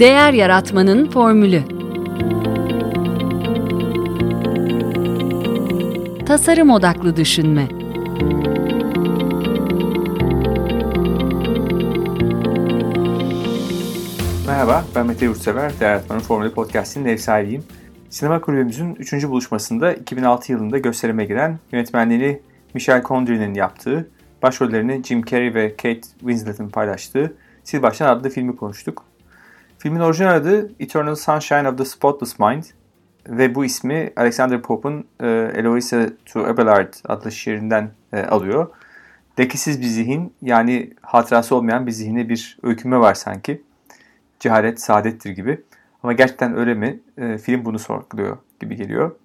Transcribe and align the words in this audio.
Değer 0.00 0.32
yaratmanın 0.32 1.10
formülü. 1.10 1.62
Tasarım 6.26 6.70
odaklı 6.70 7.16
düşünme. 7.16 7.68
Merhaba, 14.46 14.84
ben 14.94 15.06
Mete 15.06 15.24
Yurtsever, 15.24 15.80
Değer 15.80 15.90
Yaratmanın 15.90 16.20
Formülü 16.20 16.54
Podcast'inin 16.54 17.04
ev 17.04 17.16
sahibiyim. 17.16 17.64
Sinema 18.10 18.40
kulübümüzün 18.40 18.94
3. 18.94 19.12
buluşmasında 19.12 19.92
2006 19.94 20.52
yılında 20.52 20.78
gösterime 20.78 21.24
giren 21.24 21.58
yönetmenliğini 21.72 22.40
Michel 22.74 23.02
Gondry'nin 23.02 23.54
yaptığı, 23.54 24.10
başrollerini 24.42 25.02
Jim 25.04 25.24
Carrey 25.24 25.54
ve 25.54 25.76
Kate 25.76 26.00
Winslet'in 26.00 26.68
paylaştığı 26.68 27.36
Sil 27.68 27.80
Baştan 27.82 28.06
adlı 28.06 28.30
filmi 28.30 28.56
konuştuk. 28.56 29.13
Filmin 29.84 30.00
orijinal 30.00 30.34
adı 30.34 30.70
Eternal 30.80 31.14
Sunshine 31.14 31.68
of 31.68 31.78
the 31.78 31.84
Spotless 31.84 32.38
Mind 32.38 32.62
ve 33.28 33.54
bu 33.54 33.64
ismi 33.64 34.12
Alexander 34.16 34.62
Pope'un 34.62 35.06
e, 35.20 35.26
Eloisa 35.54 36.06
to 36.26 36.40
Abelard 36.40 36.94
adlı 37.08 37.32
şiirinden 37.32 37.90
e, 38.12 38.22
alıyor. 38.22 38.68
Lekesiz 39.38 39.80
bir 39.80 39.86
zihin 39.86 40.34
yani 40.42 40.90
hatırası 41.02 41.56
olmayan 41.56 41.86
bir 41.86 41.90
zihine 41.92 42.28
bir 42.28 42.58
öykünme 42.62 42.98
var 43.00 43.14
sanki. 43.14 43.62
Cehalet 44.40 44.80
saadettir 44.80 45.30
gibi. 45.30 45.60
Ama 46.02 46.12
gerçekten 46.12 46.56
öyle 46.56 46.74
mi? 46.74 47.00
E, 47.18 47.38
film 47.38 47.64
bunu 47.64 47.78
sorguluyor 47.78 48.38
gibi 48.60 48.76
geliyor. 48.76 49.16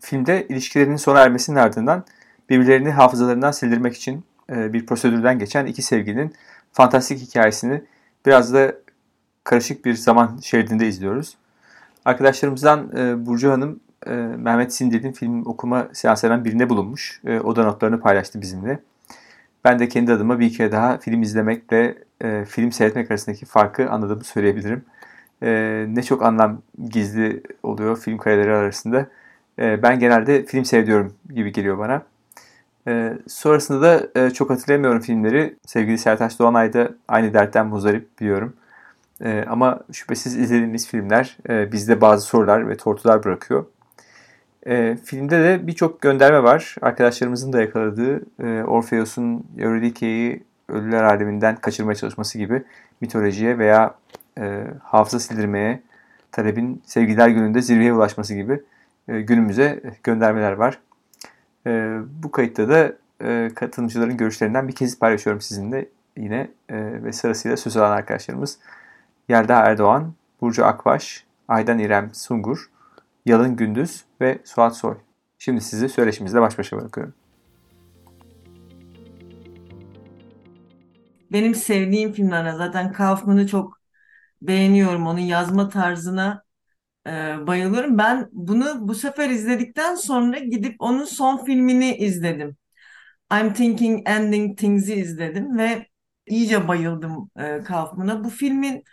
Filmde 0.00 0.46
ilişkilerinin 0.48 0.96
sona 0.96 1.20
ermesinin 1.20 1.56
ardından 1.56 2.04
birbirlerini 2.50 2.90
hafızalarından 2.90 3.50
sildirmek 3.50 3.96
için 3.96 4.24
e, 4.50 4.72
bir 4.72 4.86
prosedürden 4.86 5.38
geçen 5.38 5.66
iki 5.66 5.82
sevgilinin 5.82 6.34
fantastik 6.72 7.20
hikayesini 7.20 7.82
biraz 8.26 8.54
da 8.54 8.81
karışık 9.44 9.84
bir 9.84 9.94
zaman 9.94 10.38
şeridinde 10.42 10.88
izliyoruz. 10.88 11.36
Arkadaşlarımızdan 12.04 12.96
e, 12.96 13.26
Burcu 13.26 13.50
Hanım 13.50 13.80
e, 14.06 14.10
Mehmet 14.14 14.74
Sindir'in 14.74 15.12
film 15.12 15.46
okuma 15.46 15.88
seanslarından 15.92 16.44
birine 16.44 16.68
bulunmuş. 16.68 17.20
E, 17.24 17.40
o 17.40 17.56
da 17.56 17.64
notlarını 17.64 18.00
paylaştı 18.00 18.40
bizimle. 18.40 18.78
Ben 19.64 19.78
de 19.78 19.88
kendi 19.88 20.12
adıma 20.12 20.40
bir 20.40 20.52
kere 20.52 20.72
daha 20.72 20.98
film 20.98 21.22
izlemekle 21.22 21.98
e, 22.20 22.44
film 22.44 22.72
seyretmek 22.72 23.10
arasındaki 23.10 23.46
farkı 23.46 23.90
anladığımı 23.90 24.24
söyleyebilirim. 24.24 24.84
E, 25.42 25.50
ne 25.88 26.02
çok 26.02 26.22
anlam 26.22 26.62
gizli 26.88 27.42
oluyor 27.62 27.98
film 27.98 28.18
kareleri 28.18 28.52
arasında. 28.52 29.06
E, 29.58 29.82
ben 29.82 29.98
genelde 29.98 30.46
film 30.46 30.64
seviyorum 30.64 31.14
gibi 31.34 31.52
geliyor 31.52 31.78
bana. 31.78 32.02
E, 32.88 33.18
sonrasında 33.28 33.82
da 33.82 34.20
e, 34.20 34.30
çok 34.30 34.50
hatırlamıyorum 34.50 35.00
filmleri. 35.00 35.56
Sevgili 35.66 35.98
Sertaç 35.98 36.38
Doğanay 36.38 36.72
da 36.72 36.90
aynı 37.08 37.34
dertten 37.34 37.66
muzdarip 37.66 38.20
biliyorum. 38.20 38.54
E, 39.22 39.44
ama 39.48 39.80
şüphesiz 39.92 40.36
izlediğimiz 40.36 40.88
filmler 40.88 41.36
e, 41.48 41.72
bizde 41.72 42.00
bazı 42.00 42.26
sorular 42.26 42.68
ve 42.68 42.76
tortular 42.76 43.24
bırakıyor. 43.24 43.66
E, 44.66 44.96
filmde 45.04 45.38
de 45.38 45.66
birçok 45.66 46.00
gönderme 46.00 46.42
var. 46.42 46.76
Arkadaşlarımızın 46.82 47.52
da 47.52 47.60
yakaladığı 47.60 48.22
e, 48.42 48.64
Orpheus'un 48.64 49.46
Euridike'yi 49.58 50.44
ölüler 50.68 51.02
aleminden 51.02 51.56
kaçırmaya 51.56 51.94
çalışması 51.94 52.38
gibi 52.38 52.62
mitolojiye 53.00 53.58
veya 53.58 53.94
e, 54.38 54.64
hafıza 54.82 55.20
sildirmeye 55.20 55.82
talebin 56.32 56.82
sevgiler 56.86 57.28
gününde 57.28 57.62
zirveye 57.62 57.92
ulaşması 57.92 58.34
gibi 58.34 58.62
e, 59.08 59.20
günümüze 59.20 59.80
göndermeler 60.02 60.52
var. 60.52 60.78
E, 61.66 61.98
bu 62.22 62.30
kayıtta 62.30 62.68
da 62.68 62.92
e, 63.24 63.50
katılımcıların 63.54 64.16
görüşlerinden 64.16 64.68
bir 64.68 64.74
kez 64.74 64.98
paylaşıyorum 64.98 65.40
sizinle 65.40 65.86
yine 66.16 66.48
e, 66.68 67.04
ve 67.04 67.12
sırasıyla 67.12 67.56
söz 67.56 67.76
alan 67.76 67.90
arkadaşlarımız 67.90 68.58
Yelda 69.28 69.54
Erdoğan, 69.54 70.14
Burcu 70.40 70.66
Akbaş, 70.66 71.24
Aydan 71.48 71.78
İrem 71.78 72.10
Sungur, 72.14 72.70
Yalın 73.26 73.56
Gündüz 73.56 74.04
ve 74.20 74.38
Suat 74.44 74.76
Soy. 74.76 74.96
Şimdi 75.38 75.60
sizi 75.60 75.88
söyleşimizle 75.88 76.40
baş 76.40 76.58
başa 76.58 76.76
bırakıyorum. 76.76 77.14
Benim 81.32 81.54
sevdiğim 81.54 82.12
filmler 82.12 82.52
zaten 82.52 82.92
Kaufman'ı 82.92 83.46
çok 83.46 83.80
beğeniyorum. 84.42 85.06
Onun 85.06 85.18
yazma 85.18 85.68
tarzına 85.68 86.44
e, 87.06 87.10
bayılıyorum. 87.46 87.98
Ben 87.98 88.28
bunu 88.32 88.88
bu 88.88 88.94
sefer 88.94 89.30
izledikten 89.30 89.94
sonra 89.94 90.38
gidip 90.38 90.76
onun 90.78 91.04
son 91.04 91.44
filmini 91.44 91.96
izledim. 91.96 92.56
I'm 93.32 93.54
Thinking 93.54 94.08
Ending 94.08 94.58
Things'i 94.58 94.94
izledim 94.94 95.58
ve 95.58 95.86
iyice 96.26 96.68
bayıldım 96.68 97.30
e, 97.36 97.60
Kaufman'a. 97.60 98.24
Bu 98.24 98.30
filmin 98.30 98.84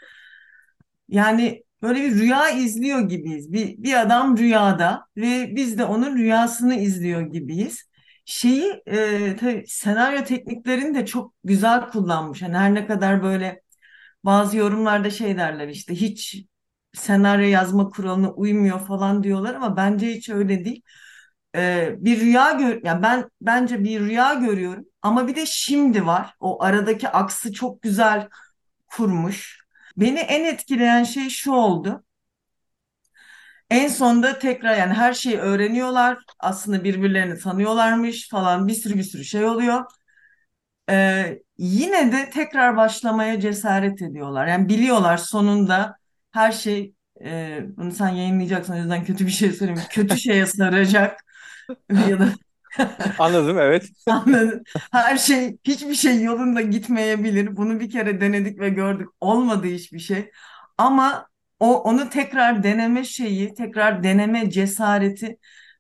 yani 1.09 1.63
böyle 1.81 2.03
bir 2.03 2.11
rüya 2.15 2.49
izliyor 2.49 2.99
gibiyiz. 3.01 3.53
Bir, 3.53 3.77
bir 3.83 4.01
adam 4.01 4.37
rüyada 4.37 5.05
ve 5.17 5.55
biz 5.55 5.77
de 5.77 5.85
onun 5.85 6.17
rüyasını 6.17 6.75
izliyor 6.75 7.21
gibiyiz. 7.21 7.89
Şeyi 8.25 8.83
e, 8.87 9.35
tabii 9.35 9.63
senaryo 9.67 10.23
tekniklerini 10.23 10.95
de 10.95 11.05
çok 11.05 11.33
güzel 11.43 11.89
kullanmış. 11.89 12.41
Yani 12.41 12.57
her 12.57 12.73
ne 12.73 12.87
kadar 12.87 13.23
böyle 13.23 13.61
bazı 14.23 14.57
yorumlarda 14.57 15.09
şey 15.09 15.37
derler 15.37 15.67
işte 15.67 15.95
hiç 15.95 16.45
senaryo 16.93 17.47
yazma 17.47 17.89
kuralına 17.89 18.31
uymuyor 18.31 18.79
falan 18.87 19.23
diyorlar 19.23 19.55
ama 19.55 19.77
bence 19.77 20.07
hiç 20.15 20.29
öyle 20.29 20.65
değil. 20.65 20.81
Ee, 21.55 21.95
bir 21.99 22.19
rüya 22.21 22.51
gör 22.51 22.79
yani 22.83 23.01
ben 23.03 23.29
bence 23.41 23.83
bir 23.83 23.99
rüya 24.01 24.33
görüyorum 24.33 24.85
ama 25.01 25.27
bir 25.27 25.35
de 25.35 25.45
şimdi 25.45 26.05
var. 26.05 26.35
O 26.39 26.63
aradaki 26.63 27.09
aksı 27.09 27.53
çok 27.53 27.81
güzel 27.81 28.29
kurmuş. 28.87 29.58
Beni 29.97 30.19
en 30.19 30.45
etkileyen 30.45 31.03
şey 31.03 31.29
şu 31.29 31.51
oldu. 31.51 32.03
En 33.69 33.87
sonunda 33.87 34.39
tekrar 34.39 34.75
yani 34.77 34.93
her 34.93 35.13
şeyi 35.13 35.37
öğreniyorlar. 35.37 36.17
Aslında 36.39 36.83
birbirlerini 36.83 37.39
tanıyorlarmış 37.39 38.29
falan 38.29 38.67
bir 38.67 38.73
sürü 38.73 38.95
bir 38.97 39.03
sürü 39.03 39.23
şey 39.25 39.45
oluyor. 39.45 39.85
Ee, 40.89 41.39
yine 41.57 42.11
de 42.11 42.29
tekrar 42.29 42.77
başlamaya 42.77 43.39
cesaret 43.39 44.01
ediyorlar. 44.01 44.47
Yani 44.47 44.69
biliyorlar 44.69 45.17
sonunda 45.17 45.95
her 46.31 46.51
şey 46.51 46.93
e, 47.25 47.59
bunu 47.77 47.91
sen 47.91 48.09
yayınlayacaksın 48.09 48.73
o 48.73 48.77
yüzden 48.77 49.03
kötü 49.05 49.25
bir 49.25 49.31
şey 49.31 49.51
söyleyeyim. 49.51 49.81
Kötü 49.89 50.17
şeye 50.17 50.45
saracak 50.45 51.19
ya 51.91 52.19
da 52.19 52.29
Anladım 53.17 53.59
evet. 53.59 53.85
Anladım. 54.07 54.63
Her 54.91 55.17
şey, 55.17 55.57
hiçbir 55.63 55.95
şey 55.95 56.21
yolunda 56.23 56.61
gitmeyebilir. 56.61 57.57
Bunu 57.57 57.79
bir 57.79 57.89
kere 57.89 58.21
denedik 58.21 58.59
ve 58.59 58.69
gördük. 58.69 59.07
Olmadı 59.21 59.67
hiçbir 59.67 59.99
şey. 59.99 60.31
Ama 60.77 61.27
o 61.59 61.77
onu 61.83 62.09
tekrar 62.09 62.63
deneme 62.63 63.03
şeyi, 63.03 63.53
tekrar 63.53 64.03
deneme 64.03 64.49
cesareti 64.49 65.37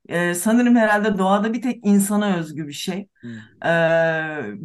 e, 0.09 0.33
sanırım 0.35 0.75
herhalde 0.75 1.17
doğada 1.17 1.53
bir 1.53 1.61
tek 1.61 1.85
insana 1.85 2.35
özgü 2.37 2.67
bir 2.67 2.73
şey. 2.73 3.07
Hmm. 3.21 3.37
E, 3.65 3.71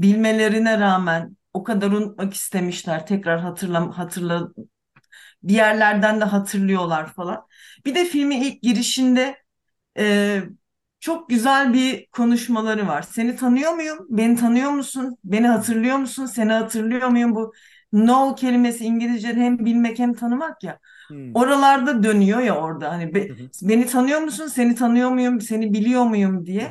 bilmelerine 0.02 0.80
rağmen 0.80 1.36
o 1.54 1.64
kadar 1.64 1.90
unutmak 1.92 2.34
istemişler. 2.34 3.06
Tekrar 3.06 3.40
hatırla 3.40 3.98
hatırla 3.98 4.48
bir 5.42 5.54
yerlerden 5.54 6.20
de 6.20 6.24
hatırlıyorlar 6.24 7.12
falan. 7.14 7.46
Bir 7.86 7.94
de 7.94 8.04
filmin 8.04 8.40
ilk 8.42 8.62
girişinde 8.62 9.38
e, 9.98 10.42
çok 11.04 11.28
güzel 11.28 11.74
bir 11.74 12.06
konuşmaları 12.06 12.86
var. 12.86 13.02
Seni 13.02 13.36
tanıyor 13.36 13.72
muyum? 13.72 13.98
Beni 14.10 14.36
tanıyor 14.36 14.70
musun? 14.70 15.16
Beni 15.24 15.46
hatırlıyor 15.46 15.96
musun? 15.96 16.26
Seni 16.26 16.52
hatırlıyor 16.52 17.08
muyum? 17.08 17.34
Bu 17.34 17.52
know 17.90 18.46
kelimesi 18.46 18.84
İngilizce'de 18.84 19.40
hem 19.40 19.58
bilmek 19.58 19.98
hem 19.98 20.14
tanımak 20.14 20.64
ya. 20.64 20.78
Hmm. 21.08 21.34
Oralarda 21.34 22.02
dönüyor 22.02 22.40
ya 22.40 22.56
orada 22.56 22.92
hani 22.92 23.14
be, 23.14 23.28
beni 23.62 23.86
tanıyor 23.86 24.20
musun? 24.20 24.46
Seni 24.46 24.74
tanıyor 24.74 25.10
muyum? 25.10 25.40
Seni 25.40 25.72
biliyor 25.72 26.04
muyum 26.04 26.46
diye. 26.46 26.70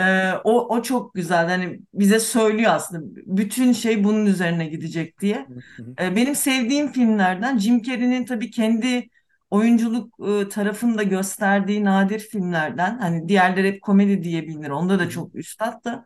Ee, 0.00 0.32
o 0.44 0.76
o 0.76 0.82
çok 0.82 1.14
güzel. 1.14 1.46
Hani 1.48 1.80
bize 1.94 2.20
söylüyor 2.20 2.72
aslında 2.74 3.20
bütün 3.26 3.72
şey 3.72 4.04
bunun 4.04 4.26
üzerine 4.26 4.66
gidecek 4.66 5.20
diye. 5.20 5.46
Ee, 6.00 6.16
benim 6.16 6.34
sevdiğim 6.34 6.92
filmlerden 6.92 7.58
Jim 7.58 7.82
Carrey'nin 7.82 8.24
tabii 8.24 8.50
kendi 8.50 9.08
oyunculuk 9.50 10.14
e, 10.28 10.48
tarafını 10.48 10.98
da 10.98 11.02
gösterdiği 11.02 11.84
nadir 11.84 12.18
filmlerden. 12.18 12.98
Hani 12.98 13.28
diğerleri 13.28 13.68
hep 13.68 13.82
komedi 13.82 14.22
diye 14.22 14.42
bilinir. 14.42 14.70
Onda 14.70 14.98
da 14.98 15.08
çok 15.10 15.34
üstad 15.34 15.84
da. 15.84 16.04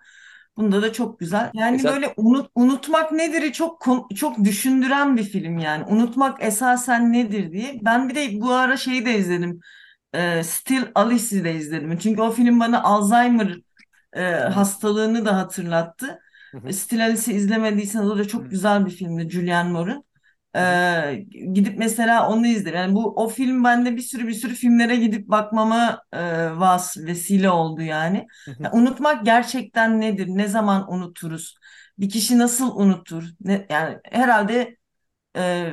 Bunda 0.56 0.82
da 0.82 0.92
çok 0.92 1.20
güzel. 1.20 1.50
Yani 1.54 1.72
Mesela... 1.72 1.94
böyle 1.94 2.14
unut, 2.16 2.50
unutmak 2.54 3.12
nedir'i 3.12 3.52
çok 3.52 3.84
çok 4.16 4.44
düşündüren 4.44 5.16
bir 5.16 5.24
film 5.24 5.58
yani. 5.58 5.84
Unutmak 5.84 6.42
esasen 6.42 7.12
nedir 7.12 7.52
diye. 7.52 7.80
Ben 7.82 8.08
bir 8.08 8.14
de 8.14 8.40
bu 8.40 8.52
ara 8.52 8.76
şeyi 8.76 9.06
de 9.06 9.18
izledim. 9.18 9.60
E, 10.12 10.42
Still 10.42 10.82
Alice'i 10.94 11.44
de 11.44 11.54
izledim. 11.54 11.98
Çünkü 11.98 12.22
o 12.22 12.30
film 12.30 12.60
bana 12.60 12.82
Alzheimer 12.82 13.56
e, 14.12 14.22
hastalığını 14.32 15.24
da 15.24 15.36
hatırlattı. 15.36 16.20
Still 16.70 17.04
Alice'i 17.04 17.34
izlemediyseniz 17.34 18.10
o 18.10 18.18
da 18.18 18.28
çok 18.28 18.50
güzel 18.50 18.86
bir 18.86 18.90
filmdi 18.90 19.30
Julianne 19.30 19.72
Moore'un. 19.72 20.04
Ee, 20.56 21.24
gidip 21.54 21.78
mesela 21.78 22.28
onu 22.30 22.46
izledim. 22.46 22.74
Yani 22.76 22.94
bu 22.94 23.14
o 23.16 23.28
film 23.28 23.64
bende 23.64 23.96
bir 23.96 24.02
sürü 24.02 24.28
bir 24.28 24.32
sürü 24.32 24.54
filmlere 24.54 24.96
gidip 24.96 25.28
bakmama 25.28 26.02
e, 26.12 26.18
vas 26.58 26.96
vesile 26.98 27.50
oldu 27.50 27.82
yani. 27.82 28.26
yani. 28.46 28.74
Unutmak 28.74 29.24
gerçekten 29.24 30.00
nedir? 30.00 30.26
Ne 30.28 30.48
zaman 30.48 30.92
unuturuz? 30.92 31.54
Bir 31.98 32.08
kişi 32.10 32.38
nasıl 32.38 32.76
unutur? 32.76 33.24
Ne, 33.40 33.66
yani 33.70 33.98
herhalde 34.04 34.76
e, 35.36 35.72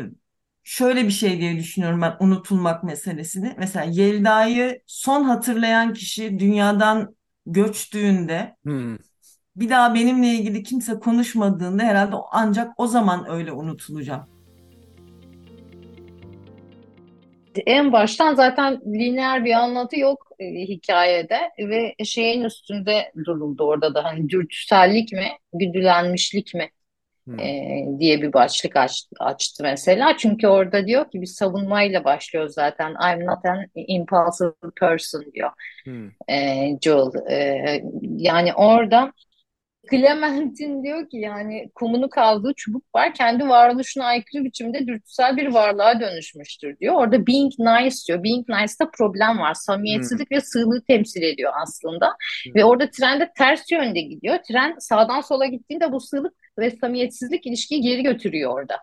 şöyle 0.64 1.04
bir 1.06 1.12
şey 1.12 1.40
diye 1.42 1.58
düşünüyorum 1.58 2.02
ben 2.02 2.18
unutulmak 2.20 2.84
meselesini. 2.84 3.56
Mesela 3.58 3.86
Yelda'yı 3.86 4.82
son 4.88 5.24
hatırlayan 5.24 5.94
kişi 5.94 6.40
dünyadan 6.40 7.16
göçtüğünde 7.46 8.56
Hmm. 8.66 8.98
bir 9.56 9.70
daha 9.70 9.94
benimle 9.96 10.28
ilgili 10.28 10.64
kimse 10.64 11.00
konuşmadığında 11.00 11.84
herhalde 11.84 12.16
ancak 12.32 12.74
o 12.80 12.88
zaman 12.88 13.30
öyle 13.30 13.52
unutulacağım. 13.52 14.28
En 17.66 17.92
baştan 17.94 18.36
zaten 18.36 18.82
lineer 18.86 19.46
bir 19.46 19.52
anlatı 19.54 20.00
yok 20.00 20.28
e, 20.40 20.46
hikayede 20.46 21.40
ve 21.60 21.96
şeyin 22.06 22.44
üstünde 22.44 23.12
duruldu 23.26 23.64
orada 23.64 23.96
da 23.96 24.04
hani 24.04 24.30
dürtüsellik 24.30 25.12
mi, 25.14 25.28
güdülenmişlik 25.54 26.54
mi 26.54 26.70
Hmm. 27.28 27.40
e, 27.40 27.86
diye 28.00 28.22
bir 28.22 28.34
başlık 28.34 28.76
aç- 28.78 29.08
açtı 29.20 29.64
mesela. 29.64 30.18
Çünkü 30.18 30.48
orada 30.48 30.88
diyor 30.88 31.12
ki 31.12 31.22
bir 31.22 31.26
savunmayla 31.28 32.04
başlıyor 32.04 32.48
zaten. 32.50 32.90
I'm 32.90 33.26
not 33.26 33.46
an 33.46 33.66
impulsive 33.76 34.54
person 34.80 35.26
diyor 35.34 35.50
Hmm. 35.86 36.08
e, 36.30 36.68
Joel. 36.82 37.32
E, 37.32 37.84
yani 38.18 38.54
orada 38.54 39.14
Clementine 39.92 40.84
diyor 40.84 41.10
ki 41.10 41.18
yani 41.18 41.70
kumunu 41.76 42.10
kazdığı 42.10 42.54
çubuk 42.58 42.96
var 42.96 43.14
kendi 43.14 43.50
varoluşuna 43.50 44.06
aykırı 44.06 44.44
biçimde 44.44 44.88
dürtüsel 44.88 45.38
bir 45.38 45.48
varlığa 45.48 46.00
dönüşmüştür 46.00 46.80
diyor. 46.80 46.96
Orada 46.96 47.28
being 47.28 47.54
nice 47.60 47.96
diyor. 48.08 48.24
Being 48.24 48.50
nice'da 48.50 48.90
problem 48.98 49.40
var. 49.40 49.54
Samimiyetsizlik 49.54 50.32
ve 50.32 50.42
sığlığı 50.42 50.84
temsil 50.88 51.22
ediyor 51.22 51.54
aslında. 51.62 52.14
Ve 52.56 52.66
orada 52.66 52.90
trende 52.90 53.32
ters 53.38 53.72
yönde 53.72 54.02
gidiyor. 54.02 54.38
Tren 54.48 54.76
sağdan 54.80 55.22
sola 55.22 55.46
gittiğinde 55.46 55.92
bu 55.92 56.00
sığlık 56.00 56.34
ve 56.60 56.72
samimiyetsizlik 56.72 57.46
ilişkiyi 57.48 57.82
geri 57.82 58.04
götürüyor 58.04 58.54
orada. 58.54 58.76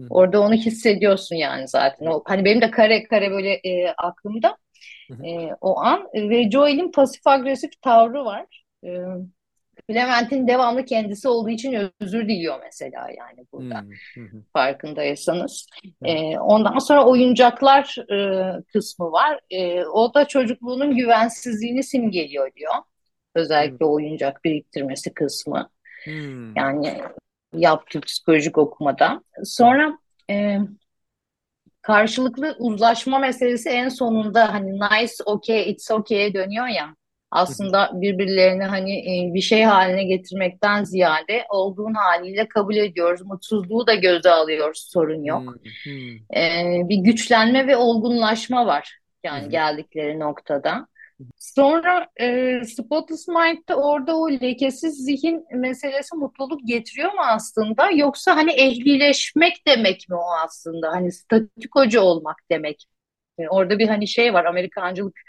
Hı. 0.00 0.06
Orada 0.10 0.40
onu 0.40 0.54
hissediyorsun 0.54 1.36
yani 1.36 1.68
zaten. 1.68 2.06
O, 2.06 2.22
hani 2.26 2.44
benim 2.44 2.60
de 2.60 2.70
kare 2.70 3.04
kare 3.04 3.30
böyle 3.30 3.52
e, 3.52 3.94
aklımda 3.98 4.56
e, 5.24 5.50
o 5.60 5.78
an 5.78 6.08
ve 6.14 6.50
Joel'in 6.50 6.92
pasif 6.92 7.26
agresif 7.26 7.70
tavrı 7.82 8.24
var. 8.24 8.64
E, 8.84 8.88
Clement'in 9.90 10.48
devamlı 10.48 10.84
kendisi 10.84 11.28
olduğu 11.28 11.48
için 11.48 11.90
özür 12.00 12.28
diliyor 12.28 12.60
mesela 12.62 13.08
yani 13.18 13.46
burada 13.52 13.84
Hmm. 14.14 14.42
Farkındaysanız. 14.52 15.66
E, 16.04 16.38
ondan 16.38 16.78
sonra 16.78 17.06
oyuncaklar 17.06 17.96
e, 18.12 18.62
kısmı 18.72 19.12
var. 19.12 19.40
E, 19.50 19.84
o 19.84 20.14
da 20.14 20.24
çocukluğunun 20.28 20.96
güvensizliğini 20.96 21.82
simgeliyor 21.82 22.54
diyor. 22.54 22.74
Özellikle 23.34 23.84
oyuncak 23.84 24.44
biriktirmesi 24.44 25.14
kısmı. 25.14 25.70
Hmm. 26.04 26.56
Yani 26.56 27.02
yaptığı 27.52 28.00
psikolojik 28.00 28.58
okumada. 28.58 29.22
Sonra 29.44 29.98
e, 30.30 30.58
karşılıklı 31.82 32.56
uzlaşma 32.58 33.18
meselesi 33.18 33.68
en 33.68 33.88
sonunda 33.88 34.54
hani 34.54 34.72
nice, 34.72 35.14
okay, 35.26 35.70
it's 35.70 35.90
okay'e 35.90 36.34
dönüyor 36.34 36.66
ya. 36.66 36.94
Aslında 37.30 37.90
birbirlerini 37.94 38.64
hani 38.64 38.98
e, 38.98 39.34
bir 39.34 39.40
şey 39.40 39.62
haline 39.62 40.04
getirmekten 40.04 40.84
ziyade 40.84 41.44
olduğun 41.48 41.94
haliyle 41.94 42.48
kabul 42.48 42.76
ediyoruz. 42.76 43.22
Mutsuzluğu 43.26 43.86
da 43.86 43.94
göze 43.94 44.30
alıyoruz, 44.30 44.88
sorun 44.92 45.24
yok. 45.24 45.42
Hmm. 45.42 45.92
Hmm. 45.92 46.36
E, 46.36 46.88
bir 46.88 46.96
güçlenme 46.96 47.66
ve 47.66 47.76
olgunlaşma 47.76 48.66
var 48.66 48.98
yani 49.24 49.48
geldikleri 49.48 50.18
noktada. 50.20 50.86
Sonra 51.38 52.06
e, 52.20 52.60
Spotless 52.64 53.28
Mind'de 53.28 53.74
orada 53.74 54.16
o 54.16 54.30
lekesiz 54.30 55.04
zihin 55.04 55.44
meselesi 55.54 56.16
mutluluk 56.16 56.60
getiriyor 56.66 57.12
mu 57.12 57.20
aslında? 57.20 57.90
Yoksa 57.90 58.36
hani 58.36 58.50
ehlileşmek 58.50 59.66
demek 59.66 60.08
mi 60.08 60.16
o 60.16 60.24
aslında? 60.44 60.88
Hani 60.92 61.12
statükocu 61.12 62.00
olmak 62.00 62.36
demek 62.50 62.86
mi? 63.38 63.48
Orada 63.50 63.78
bir 63.78 63.88
hani 63.88 64.08
şey 64.08 64.34
var 64.34 64.44
Amerikancılık 64.44 65.20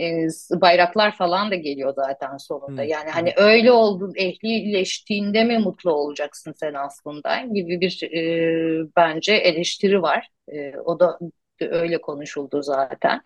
e, 0.00 0.26
bayraklar 0.60 1.16
falan 1.16 1.50
da 1.50 1.54
geliyor 1.54 1.92
zaten 1.96 2.36
sonunda. 2.36 2.82
Hı, 2.82 2.86
Yani 2.86 3.10
hani 3.10 3.32
öyle 3.36 3.72
oldun 3.72 4.12
ehlileştiğinde 4.16 5.44
mi 5.44 5.58
mutlu 5.58 5.92
olacaksın 5.92 6.52
sen 6.60 6.74
aslında 6.74 7.40
gibi 7.54 7.80
bir 7.80 8.02
e, 8.02 8.86
bence 8.96 9.34
eleştiri 9.34 10.02
var. 10.02 10.28
E, 10.52 10.72
o 10.84 11.00
da 11.00 11.18
öyle 11.60 12.00
konuşuldu 12.00 12.62
zaten. 12.62 13.20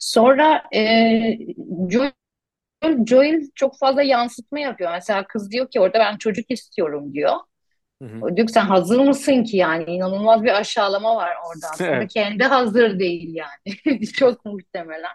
Sonra 0.00 0.62
e, 0.74 1.38
Joel 3.06 3.40
çok 3.54 3.78
fazla 3.78 4.02
yansıtma 4.02 4.58
yapıyor. 4.60 4.90
Mesela 4.92 5.26
kız 5.26 5.50
diyor 5.50 5.70
ki 5.70 5.80
orada 5.80 5.98
ben 5.98 6.16
çocuk 6.18 6.50
istiyorum 6.50 7.12
diyor. 7.14 7.36
Hı 8.02 8.08
hı. 8.08 8.34
Ki 8.34 8.44
sen 8.48 8.64
hazır 8.64 9.00
mısın 9.00 9.44
ki 9.44 9.56
yani 9.56 9.84
inanılmaz 9.84 10.42
bir 10.42 10.58
aşağılama 10.58 11.16
var 11.16 11.32
orada 11.46 11.66
aslında 11.72 11.90
Evet. 11.96 12.12
kendi 12.12 12.44
hazır 12.44 12.98
değil 12.98 13.34
yani 13.34 14.02
çok 14.12 14.44
muhtemelen. 14.44 15.10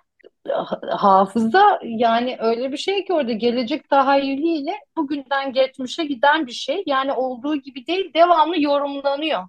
Ha- 0.49 0.81
Hafıza 0.89 1.79
yani 1.83 2.37
öyle 2.39 2.71
bir 2.71 2.77
şey 2.77 3.05
ki 3.05 3.13
orada 3.13 3.31
gelecek 3.31 3.89
tahayyülüyle 3.89 4.71
bugünden 4.97 5.53
geçmişe 5.53 6.05
giden 6.05 6.47
bir 6.47 6.51
şey. 6.51 6.83
Yani 6.85 7.11
olduğu 7.13 7.55
gibi 7.55 7.87
değil 7.87 8.13
devamlı 8.13 8.61
yorumlanıyor 8.61 9.43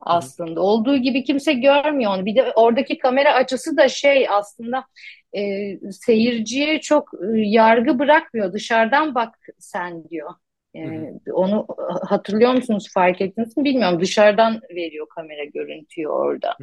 aslında. 0.00 0.60
Olduğu 0.60 0.96
gibi 0.96 1.24
kimse 1.24 1.52
görmüyor 1.54 2.12
onu. 2.16 2.26
Bir 2.26 2.36
de 2.36 2.52
oradaki 2.56 2.98
kamera 2.98 3.34
açısı 3.34 3.76
da 3.76 3.88
şey 3.88 4.28
aslında 4.30 4.84
e, 5.36 5.42
seyirciye 5.92 6.80
çok 6.80 7.10
e, 7.14 7.26
yargı 7.40 7.98
bırakmıyor. 7.98 8.52
Dışarıdan 8.52 9.14
bak 9.14 9.38
sen 9.58 10.08
diyor. 10.08 10.30
E, 10.74 10.80
Hı 10.80 11.14
onu 11.32 11.66
hatırlıyor 12.08 12.54
musunuz, 12.54 12.88
fark 12.94 13.20
ettiniz 13.20 13.56
mi 13.56 13.64
bilmiyorum. 13.64 14.00
Dışarıdan 14.00 14.60
veriyor 14.70 15.06
kamera 15.08 15.44
görüntüyü 15.44 16.08
orada. 16.08 16.56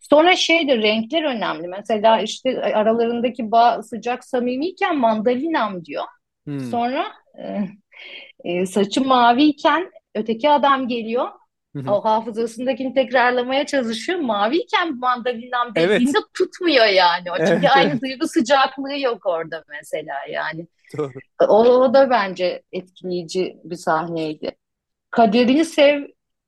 Sonra 0.00 0.36
şeydir 0.36 0.82
renkler 0.82 1.22
önemli. 1.22 1.68
Mesela 1.68 2.20
işte 2.20 2.62
aralarındaki 2.62 3.50
bağ 3.50 3.82
sıcak 3.82 4.24
samimiyken 4.24 4.98
mandalinam 4.98 5.84
diyor. 5.84 6.04
Sonra 6.70 7.04
e, 7.38 7.68
e, 8.44 8.66
saçı 8.66 9.04
maviyken 9.04 9.90
öteki 10.14 10.50
adam 10.50 10.88
geliyor. 10.88 11.28
O 11.88 12.04
hafızasındakini 12.04 12.94
tekrarlamaya 12.94 13.66
çalışıyor. 13.66 14.18
Maviyken 14.18 14.98
mandalinam 14.98 15.72
Evet. 15.76 15.90
dediğinde 15.90 16.18
tutmuyor 16.34 16.86
yani. 16.86 17.32
O 17.32 17.36
çünkü 17.36 17.52
Evet, 17.52 17.76
aynı 17.76 17.90
evet. 17.90 18.02
duygu 18.02 18.28
sıcaklığı 18.28 18.98
yok 18.98 19.26
orada 19.26 19.64
mesela 19.68 20.14
yani. 20.30 20.66
Doğru. 20.96 21.12
O, 21.48 21.64
o 21.64 21.94
da 21.94 22.10
bence 22.10 22.62
etkileyici 22.72 23.56
bir 23.64 23.76
sahneydi. 23.76 24.56
Kaderini 25.10 25.64
sev 25.64 26.02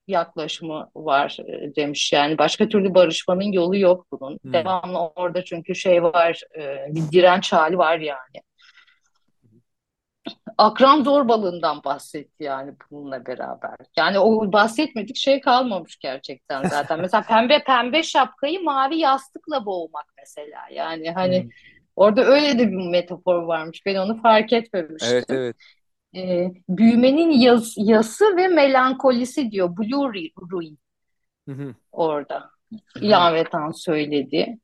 yaklaşımı 0.09 0.91
var 0.97 1.37
e, 1.49 1.77
demiş 1.77 2.13
yani. 2.13 2.39
Başka 2.39 2.69
türlü 2.69 2.95
barışmanın 2.95 3.53
yolu 3.53 3.77
yok 3.77 4.07
bunun. 4.13 4.39
Hmm. 4.43 4.53
Devamlı 4.53 4.99
orada 4.99 5.45
çünkü 5.45 5.75
şey 5.75 6.03
var, 6.03 6.41
e, 6.59 6.87
bir 6.95 7.13
direnç 7.13 7.53
hali 7.53 7.79
var 7.79 7.99
yani. 7.99 8.43
Akran 10.59 11.03
zorbalığından 11.03 11.85
bahsetti 11.85 12.45
yani 12.45 12.73
bununla 12.91 13.27
beraber. 13.27 13.77
Yani 13.97 14.19
o 14.19 14.53
bahsetmedik 14.53 15.17
şey 15.17 15.41
kalmamış 15.41 15.97
gerçekten 15.99 16.65
zaten. 16.65 17.01
Mesela 17.03 17.23
pembe 17.23 17.65
pembe 17.65 18.03
şapkayı 18.03 18.63
mavi 18.63 18.97
yastıkla 18.97 19.67
boğmak 19.67 20.07
mesela. 20.19 20.61
Yani 20.73 21.11
hani 21.11 21.43
Hmm. 21.43 21.51
orada 21.97 22.25
öyle 22.25 22.59
de 22.59 22.69
bir 22.69 22.91
metafor 22.91 23.43
varmış. 23.43 23.87
Ben 23.87 23.95
onu 23.97 24.23
fark 24.23 24.53
etmemiştim. 24.53 25.13
Evet 25.15 25.31
evet. 25.31 25.57
Ee, 26.17 26.51
büyümenin 26.69 27.31
yas- 27.31 27.75
yası 27.77 28.37
ve 28.37 28.49
melankolisi 28.49 29.51
diyor. 29.51 29.77
Blue 29.77 30.31
Ruin 30.53 30.79
orada. 31.93 32.51
İlaveten 33.01 33.71
söyledi. 33.71 34.59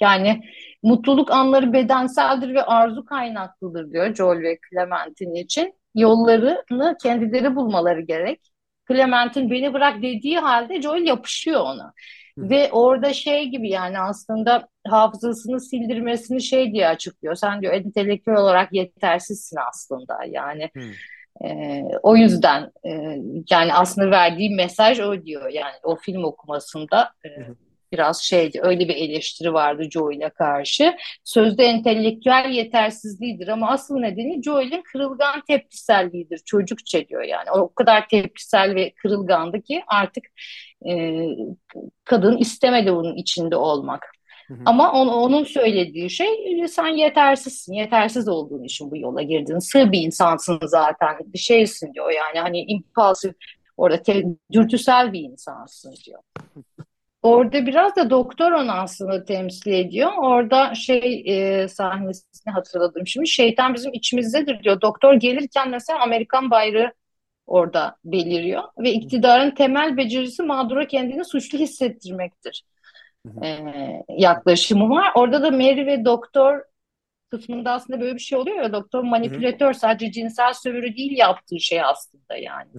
Yani 0.00 0.42
mutluluk 0.82 1.30
anları 1.30 1.72
bedenseldir 1.72 2.54
ve 2.54 2.62
arzu 2.62 3.04
kaynaklıdır 3.04 3.92
diyor 3.92 4.14
Joel 4.14 4.42
ve 4.42 4.58
Clementine 4.70 5.40
için. 5.40 5.74
Yollarını 5.94 6.96
kendileri 7.02 7.56
bulmaları 7.56 8.00
gerek. 8.00 8.40
Clementine 8.88 9.50
beni 9.50 9.72
bırak 9.72 10.02
dediği 10.02 10.38
halde 10.38 10.82
Joel 10.82 11.06
yapışıyor 11.06 11.60
ona. 11.60 11.92
Hı. 12.38 12.50
Ve 12.50 12.72
orada 12.72 13.12
şey 13.12 13.48
gibi 13.48 13.70
yani 13.70 13.98
aslında 13.98 14.68
hafızasını 14.86 15.60
sildirmesini 15.60 16.42
şey 16.42 16.72
diye 16.72 16.88
açıklıyor. 16.88 17.34
Sen 17.34 17.62
diyor 17.62 17.72
entelektüel 17.72 18.36
olarak 18.36 18.72
yetersizsin 18.72 19.58
aslında. 19.68 20.18
Yani 20.28 20.70
Hı. 20.76 20.80
ee, 21.46 21.82
o 22.02 22.16
yüzden 22.16 22.70
e, 22.86 22.90
yani 23.50 23.74
aslında 23.74 24.10
verdiği 24.10 24.54
mesaj 24.54 25.00
o 25.00 25.24
diyor. 25.24 25.48
Yani 25.48 25.74
o 25.82 25.96
film 25.96 26.24
okumasında 26.24 27.10
e. 27.24 27.28
biraz 27.94 28.22
şeydi 28.22 28.60
öyle 28.62 28.88
bir 28.88 28.96
eleştiri 28.96 29.52
vardı 29.52 29.82
Joel'e 29.90 30.30
karşı. 30.30 30.96
Sözde 31.24 31.64
entelektüel 31.64 32.50
yetersizliğidir 32.50 33.48
ama 33.48 33.70
asıl 33.70 33.98
nedeni 33.98 34.42
Joel'in 34.42 34.82
kırılgan 34.82 35.40
tepkiselliğidir. 35.48 36.38
Çocukça 36.38 37.08
diyor 37.08 37.22
yani. 37.22 37.50
O 37.50 37.74
kadar 37.74 38.08
tepkisel 38.08 38.74
ve 38.74 38.90
kırılgandı 38.90 39.62
ki 39.62 39.82
artık 39.86 40.24
e, 40.88 41.24
kadın 42.04 42.36
istemedi 42.38 42.92
bunun 42.92 43.16
içinde 43.16 43.56
olmak. 43.56 44.06
Hı 44.48 44.54
hı. 44.54 44.58
Ama 44.66 44.92
on- 44.92 45.08
onun 45.08 45.44
söylediği 45.44 46.10
şey 46.10 46.28
sen 46.68 46.86
yetersizsin. 46.86 47.72
Yetersiz 47.72 48.28
olduğun 48.28 48.62
için 48.64 48.90
bu 48.90 48.96
yola 48.96 49.22
girdin. 49.22 49.58
Sığ 49.58 49.92
bir 49.92 50.00
insansın 50.00 50.58
zaten. 50.62 51.16
Bir 51.24 51.38
şeysin 51.38 51.94
diyor. 51.94 52.10
Yani 52.10 52.38
hani 52.38 52.60
impulsif 52.60 53.34
orada 53.76 54.02
te- 54.02 54.24
dürtüsel 54.52 55.12
bir 55.12 55.20
insansın 55.20 55.94
diyor. 56.06 56.20
Orada 57.24 57.66
biraz 57.66 57.96
da 57.96 58.10
doktor 58.10 58.52
onu 58.52 58.72
aslında 58.72 59.24
temsil 59.24 59.72
ediyor. 59.72 60.10
Orada 60.18 60.74
şey 60.74 61.24
e, 61.26 61.68
sahnesini 61.68 62.52
hatırladım 62.52 63.06
şimdi. 63.06 63.28
Şeytan 63.28 63.74
bizim 63.74 63.92
içimizdedir 63.92 64.62
diyor. 64.62 64.80
Doktor 64.80 65.14
gelirken 65.14 65.70
mesela 65.70 66.02
Amerikan 66.02 66.50
bayrağı 66.50 66.92
orada 67.46 67.96
beliriyor. 68.04 68.62
Ve 68.78 68.92
iktidarın 68.92 69.50
temel 69.50 69.96
becerisi 69.96 70.42
mağdura 70.42 70.86
kendini 70.86 71.24
suçlu 71.24 71.58
hissettirmektir. 71.58 72.64
E, 73.42 73.58
yaklaşımı 74.08 74.90
var. 74.90 75.12
Orada 75.14 75.42
da 75.42 75.50
Mary 75.50 75.86
ve 75.86 76.04
doktor 76.04 76.60
kısmında 77.30 77.72
aslında 77.72 78.00
böyle 78.00 78.14
bir 78.14 78.20
şey 78.20 78.38
oluyor 78.38 78.56
ya 78.56 78.72
doktor 78.72 79.02
manipülatör 79.02 79.72
sadece 79.72 80.12
cinsel 80.12 80.52
sömürü 80.52 80.96
değil 80.96 81.18
yaptığı 81.18 81.60
şey 81.60 81.82
aslında 81.82 82.36
yani. 82.36 82.70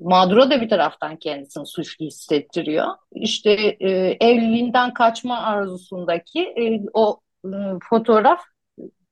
Mağdura 0.00 0.50
da 0.50 0.60
bir 0.60 0.68
taraftan 0.68 1.16
kendisini 1.16 1.66
suçlu 1.66 2.06
hissettiriyor. 2.06 2.86
İşte 3.12 3.52
e, 3.80 3.90
evliliğinden 4.20 4.94
kaçma 4.94 5.38
arzusundaki 5.38 6.40
e, 6.40 6.80
o 6.94 7.20
e, 7.44 7.48
fotoğraf 7.90 8.40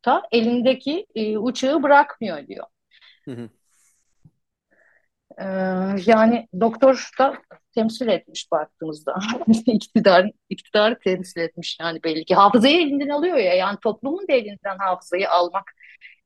da 0.07 0.23
elindeki 0.33 1.07
e, 1.15 1.39
uçağı 1.39 1.83
bırakmıyor 1.83 2.47
diyor. 2.47 2.67
E, 5.39 5.45
yani 6.07 6.49
doktor 6.61 7.11
da 7.19 7.35
temsil 7.75 8.09
etmiş 8.09 8.51
baktığımızda. 8.53 9.19
iktidar, 9.67 10.31
iktidarı 10.51 10.99
temsil 10.99 11.41
etmiş 11.41 11.77
yani 11.81 12.03
belli 12.03 12.25
ki. 12.25 12.35
Hafızayı 12.35 12.81
elinden 12.81 13.09
alıyor 13.09 13.37
ya 13.37 13.55
yani 13.55 13.79
toplumun 13.83 14.29
da 14.29 14.33
elinden 14.33 14.79
hafızayı 14.79 15.31
almak 15.31 15.73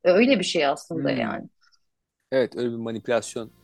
e, 0.04 0.10
öyle 0.10 0.38
bir 0.38 0.44
şey 0.44 0.66
aslında 0.66 1.10
hmm. 1.10 1.20
yani. 1.20 1.48
Evet 2.32 2.56
öyle 2.56 2.70
bir 2.70 2.76
manipülasyon 2.76 3.59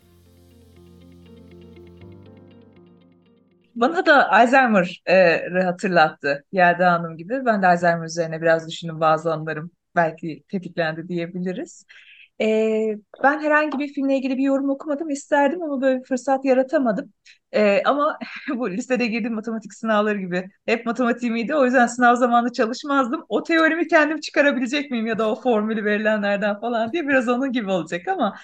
Bana 3.76 4.06
da 4.06 4.32
Alzheimer'ı 4.32 5.62
hatırlattı 5.64 6.44
Yelda 6.52 6.92
Hanım 6.92 7.16
gibi. 7.16 7.44
Ben 7.46 7.62
de 7.62 7.66
Alzheimer 7.66 8.04
üzerine 8.06 8.42
biraz 8.42 8.68
düşündüm 8.68 9.00
bazı 9.00 9.32
anlarım 9.32 9.70
belki 9.96 10.44
tetiklendi 10.48 11.08
diyebiliriz. 11.08 11.86
Ee, 12.40 12.96
ben 13.22 13.40
herhangi 13.40 13.78
bir 13.78 13.88
filmle 13.88 14.16
ilgili 14.16 14.36
bir 14.38 14.42
yorum 14.42 14.70
okumadım 14.70 15.10
isterdim 15.10 15.62
ama 15.62 15.80
böyle 15.80 16.00
bir 16.00 16.04
fırsat 16.04 16.44
yaratamadım. 16.44 17.12
Ee, 17.52 17.82
ama 17.84 18.18
bu 18.56 18.70
lisede 18.70 19.06
girdiğim 19.06 19.34
matematik 19.34 19.74
sınavları 19.74 20.18
gibi 20.18 20.48
hep 20.66 20.86
matematiğim 20.86 21.54
O 21.54 21.64
yüzden 21.64 21.86
sınav 21.86 22.16
zamanı 22.16 22.52
çalışmazdım. 22.52 23.24
O 23.28 23.42
teorimi 23.42 23.88
kendim 23.88 24.20
çıkarabilecek 24.20 24.90
miyim 24.90 25.06
ya 25.06 25.18
da 25.18 25.30
o 25.30 25.40
formülü 25.40 25.84
verilenlerden 25.84 26.60
falan 26.60 26.92
diye 26.92 27.08
biraz 27.08 27.28
onun 27.28 27.52
gibi 27.52 27.70
olacak 27.70 28.08
ama 28.08 28.36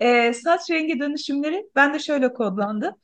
e, 0.00 0.32
saç 0.32 0.70
rengi 0.70 1.00
dönüşümleri 1.00 1.64
ben 1.76 1.94
de 1.94 1.98
şöyle 1.98 2.32
kodlandı 2.32 2.96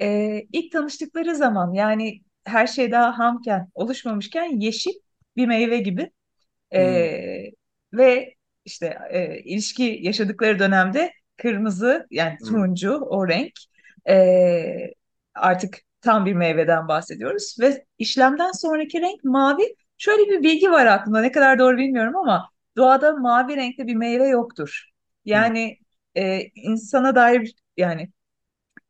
e, 0.00 0.40
ilk 0.52 0.72
tanıştıkları 0.72 1.36
zaman 1.36 1.72
yani 1.72 2.20
her 2.44 2.66
şey 2.66 2.92
daha 2.92 3.18
hamken, 3.18 3.70
oluşmamışken 3.74 4.60
yeşil 4.60 4.92
bir 5.36 5.46
meyve 5.46 5.78
gibi 5.78 6.10
e, 6.70 6.80
hmm. 6.82 7.98
ve 7.98 8.34
işte 8.64 8.98
e, 9.10 9.38
ilişki 9.38 9.98
yaşadıkları 10.02 10.58
dönemde 10.58 11.12
kırmızı 11.36 12.06
yani 12.10 12.36
hmm. 12.38 12.48
turuncu 12.48 12.94
o 12.94 13.28
renk 13.28 13.52
e, 14.08 14.94
artık 15.34 15.78
tam 16.00 16.26
bir 16.26 16.32
meyveden 16.32 16.88
bahsediyoruz 16.88 17.56
ve 17.60 17.84
işlemden 17.98 18.52
sonraki 18.52 19.00
renk 19.00 19.24
mavi. 19.24 19.74
Şöyle 19.98 20.30
bir 20.30 20.42
bilgi 20.42 20.70
var 20.70 20.86
aklımda 20.86 21.20
ne 21.20 21.32
kadar 21.32 21.58
doğru 21.58 21.76
bilmiyorum 21.76 22.16
ama 22.16 22.50
doğada 22.76 23.12
mavi 23.16 23.56
renkte 23.56 23.86
bir 23.86 23.94
meyve 23.94 24.28
yoktur. 24.28 24.90
Yani 25.24 25.78
hmm. 26.16 26.22
e, 26.22 26.50
insana 26.54 27.14
dair 27.14 27.54
yani 27.76 28.10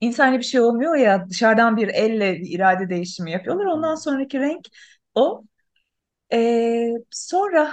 insani 0.01 0.39
bir 0.39 0.45
şey 0.45 0.61
olmuyor 0.61 0.97
ya 0.97 1.29
dışarıdan 1.31 1.77
bir 1.77 1.89
elle 1.89 2.35
bir 2.41 2.51
irade 2.51 2.89
değişimi 2.91 3.31
yapıyorlar. 3.31 3.65
Ondan 3.67 3.95
sonraki 3.95 4.41
renk 4.41 4.67
o. 5.15 5.45
Ee, 6.33 6.91
sonra 7.11 7.73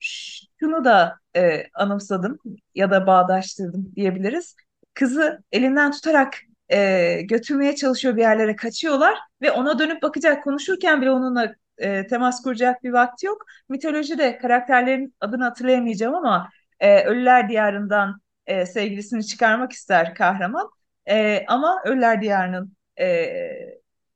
şunu 0.00 0.84
da 0.84 1.18
e, 1.36 1.62
anımsadım 1.74 2.38
ya 2.74 2.90
da 2.90 3.06
bağdaştırdım 3.06 3.92
diyebiliriz. 3.96 4.56
Kızı 4.94 5.44
elinden 5.52 5.90
tutarak 5.92 6.34
e, 6.68 7.22
götürmeye 7.22 7.76
çalışıyor 7.76 8.16
bir 8.16 8.20
yerlere 8.22 8.56
kaçıyorlar 8.56 9.18
ve 9.42 9.50
ona 9.50 9.78
dönüp 9.78 10.02
bakacak 10.02 10.44
konuşurken 10.44 11.02
bile 11.02 11.10
onunla 11.10 11.54
e, 11.78 12.06
temas 12.06 12.42
kuracak 12.42 12.84
bir 12.84 12.90
vakti 12.92 13.26
yok. 13.26 13.44
Mitolojide 13.68 14.38
karakterlerin 14.38 15.14
adını 15.20 15.44
hatırlayamayacağım 15.44 16.14
ama 16.14 16.50
e, 16.80 17.04
Ölüler 17.04 17.48
Diyarı'ndan 17.48 18.20
e, 18.46 18.66
sevgilisini 18.66 19.26
çıkarmak 19.26 19.72
ister 19.72 20.14
kahraman. 20.14 20.70
E, 21.08 21.44
ama 21.48 21.82
Ölüler 21.84 22.22
Diyarı'nın 22.22 22.76
e, 23.00 23.28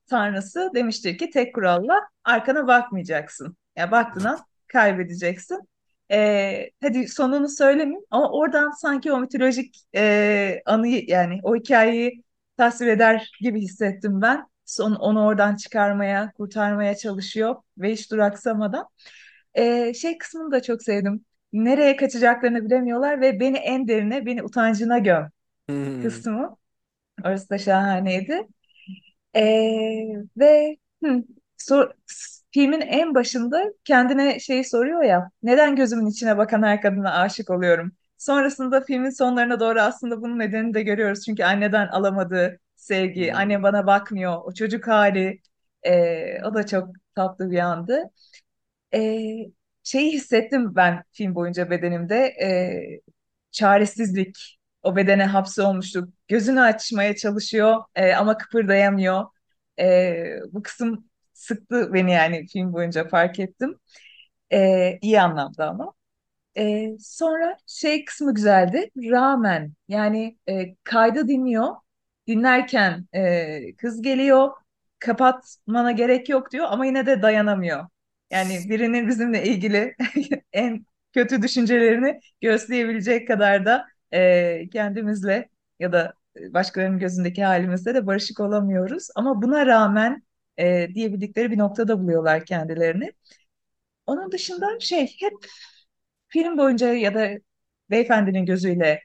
tanrısı 0.07 0.71
demiştir 0.75 1.19
ki 1.19 1.31
tek 1.31 1.55
kuralla 1.55 2.01
arkana 2.25 2.67
bakmayacaksın. 2.67 3.57
Yani 3.77 3.91
baktığına 3.91 4.39
kaybedeceksin. 4.67 5.69
E, 6.11 6.71
hadi 6.83 7.09
sonunu 7.09 7.49
söylemeyeyim 7.49 8.05
ama 8.11 8.31
oradan 8.31 8.71
sanki 8.71 9.13
o 9.13 9.21
mitolojik 9.21 9.77
e, 9.95 10.63
anıyı 10.67 11.05
yani 11.09 11.41
o 11.43 11.57
hikayeyi 11.57 12.23
tasvir 12.57 12.87
eder 12.87 13.31
gibi 13.41 13.61
hissettim 13.61 14.23
ben. 14.23 14.47
Son, 14.65 14.95
onu 14.95 15.25
oradan 15.27 15.57
çıkarmaya, 15.57 16.33
kurtarmaya 16.33 16.97
çalışıyor 16.97 17.57
ve 17.79 17.93
hiç 17.93 18.11
duraksamadan. 18.11 18.87
E, 19.55 19.95
şey 19.95 20.19
kısmını 20.19 20.53
da 20.53 20.63
çok 20.63 20.83
sevdim. 20.83 21.25
Nereye 21.53 21.97
kaçacaklarını 21.97 22.65
bilemiyorlar 22.65 23.21
ve 23.21 23.41
beni 23.41 23.57
en 23.57 23.89
derine, 23.89 24.27
beni 24.27 24.43
utancına 24.43 24.99
göm 24.99 25.29
hmm. 25.69 26.03
kısmı. 26.03 26.57
Orası 27.25 27.51
da 27.51 27.59
şahaneydi. 27.59 28.47
Ee, 29.37 29.43
ve 30.37 30.77
hı, 31.05 31.25
sor, 31.59 31.91
filmin 32.51 32.81
en 32.81 33.15
başında 33.15 33.65
kendine 33.85 34.41
şey 34.41 34.65
soruyor 34.65 35.03
ya 35.03 35.31
neden 35.43 35.77
gözümün 35.77 36.07
içine 36.07 36.39
bakan 36.39 36.63
her 36.63 36.83
kadına 36.83 37.13
aşık 37.21 37.51
oluyorum? 37.51 37.93
Sonrasında 38.19 38.81
filmin 38.81 39.11
sonlarına 39.11 39.61
doğru 39.61 39.81
aslında 39.81 40.23
bunun 40.23 40.39
nedenini 40.39 40.75
de 40.75 40.83
görüyoruz. 40.83 41.25
Çünkü 41.25 41.45
anneden 41.45 41.89
alamadığı 41.89 42.59
sevgi, 42.77 43.29
hmm. 43.31 43.37
anne 43.39 43.63
bana 43.63 43.87
bakmıyor, 43.87 44.37
o 44.45 44.55
çocuk 44.55 44.89
hali 44.89 45.41
e, 45.83 46.45
o 46.45 46.55
da 46.55 46.67
çok 46.67 46.89
tatlı 47.15 47.51
bir 47.51 47.59
andı. 47.59 48.03
E, 48.95 49.01
şeyi 49.83 50.13
hissettim 50.13 50.77
ben 50.77 51.05
film 51.13 51.35
boyunca 51.35 51.71
bedenimde 51.71 52.17
e, 52.17 53.01
çaresizlik, 53.51 54.59
o 54.83 54.97
bedene 54.97 55.25
hapsolmuştuk. 55.27 56.09
Gözünü 56.29 56.61
açmaya 56.61 57.17
çalışıyor 57.17 57.85
e, 57.95 58.13
ama 58.15 58.39
kıpırdayamıyor. 58.39 59.25
E, 59.81 60.15
bu 60.53 60.63
kısım 60.63 61.11
sıktı 61.33 61.95
beni 61.95 62.13
yani 62.13 62.47
film 62.47 62.73
boyunca 62.73 63.09
fark 63.09 63.41
ettim. 63.41 63.79
E, 64.53 64.99
iyi 65.03 65.21
anlamda 65.21 65.69
ama. 65.71 65.95
E, 66.59 66.89
sonra 67.01 67.57
şey 67.67 68.05
kısmı 68.05 68.35
güzeldi. 68.35 68.91
Rağmen 68.97 69.73
yani 69.89 70.39
e, 70.49 70.75
kaydı 70.85 71.29
dinliyor. 71.29 71.69
Dinlerken 72.27 73.09
e, 73.15 73.77
kız 73.77 74.03
geliyor. 74.03 74.51
Kapatmana 74.99 75.93
gerek 75.93 76.29
yok 76.29 76.53
diyor 76.53 76.67
ama 76.71 76.87
yine 76.87 77.07
de 77.07 77.23
dayanamıyor. 77.23 77.87
Yani 78.31 78.59
birinin 78.71 79.09
bizimle 79.09 79.45
ilgili 79.45 79.97
en 80.53 80.87
kötü 81.15 81.43
düşüncelerini 81.43 82.21
gösterebilecek 82.41 83.29
kadar 83.29 83.67
da 83.67 83.87
e, 84.13 84.69
kendimizle 84.73 85.49
ya 85.81 85.93
da 85.93 86.15
başkalarının 86.37 86.99
gözündeki 86.99 87.45
halimizde 87.45 87.95
de 87.95 88.07
barışık 88.07 88.41
olamıyoruz. 88.41 89.09
Ama 89.17 89.43
buna 89.43 89.67
rağmen 89.67 90.23
e, 90.57 90.89
diyebildikleri 90.95 91.51
bir 91.51 91.59
noktada 91.59 91.99
buluyorlar 92.01 92.45
kendilerini. 92.47 93.13
Onun 94.07 94.33
dışında 94.33 94.81
şey 94.81 95.07
hep 95.21 95.33
film 96.29 96.59
boyunca 96.59 96.93
ya 96.93 97.15
da 97.15 97.31
beyefendinin 97.91 98.47
gözüyle 98.47 99.03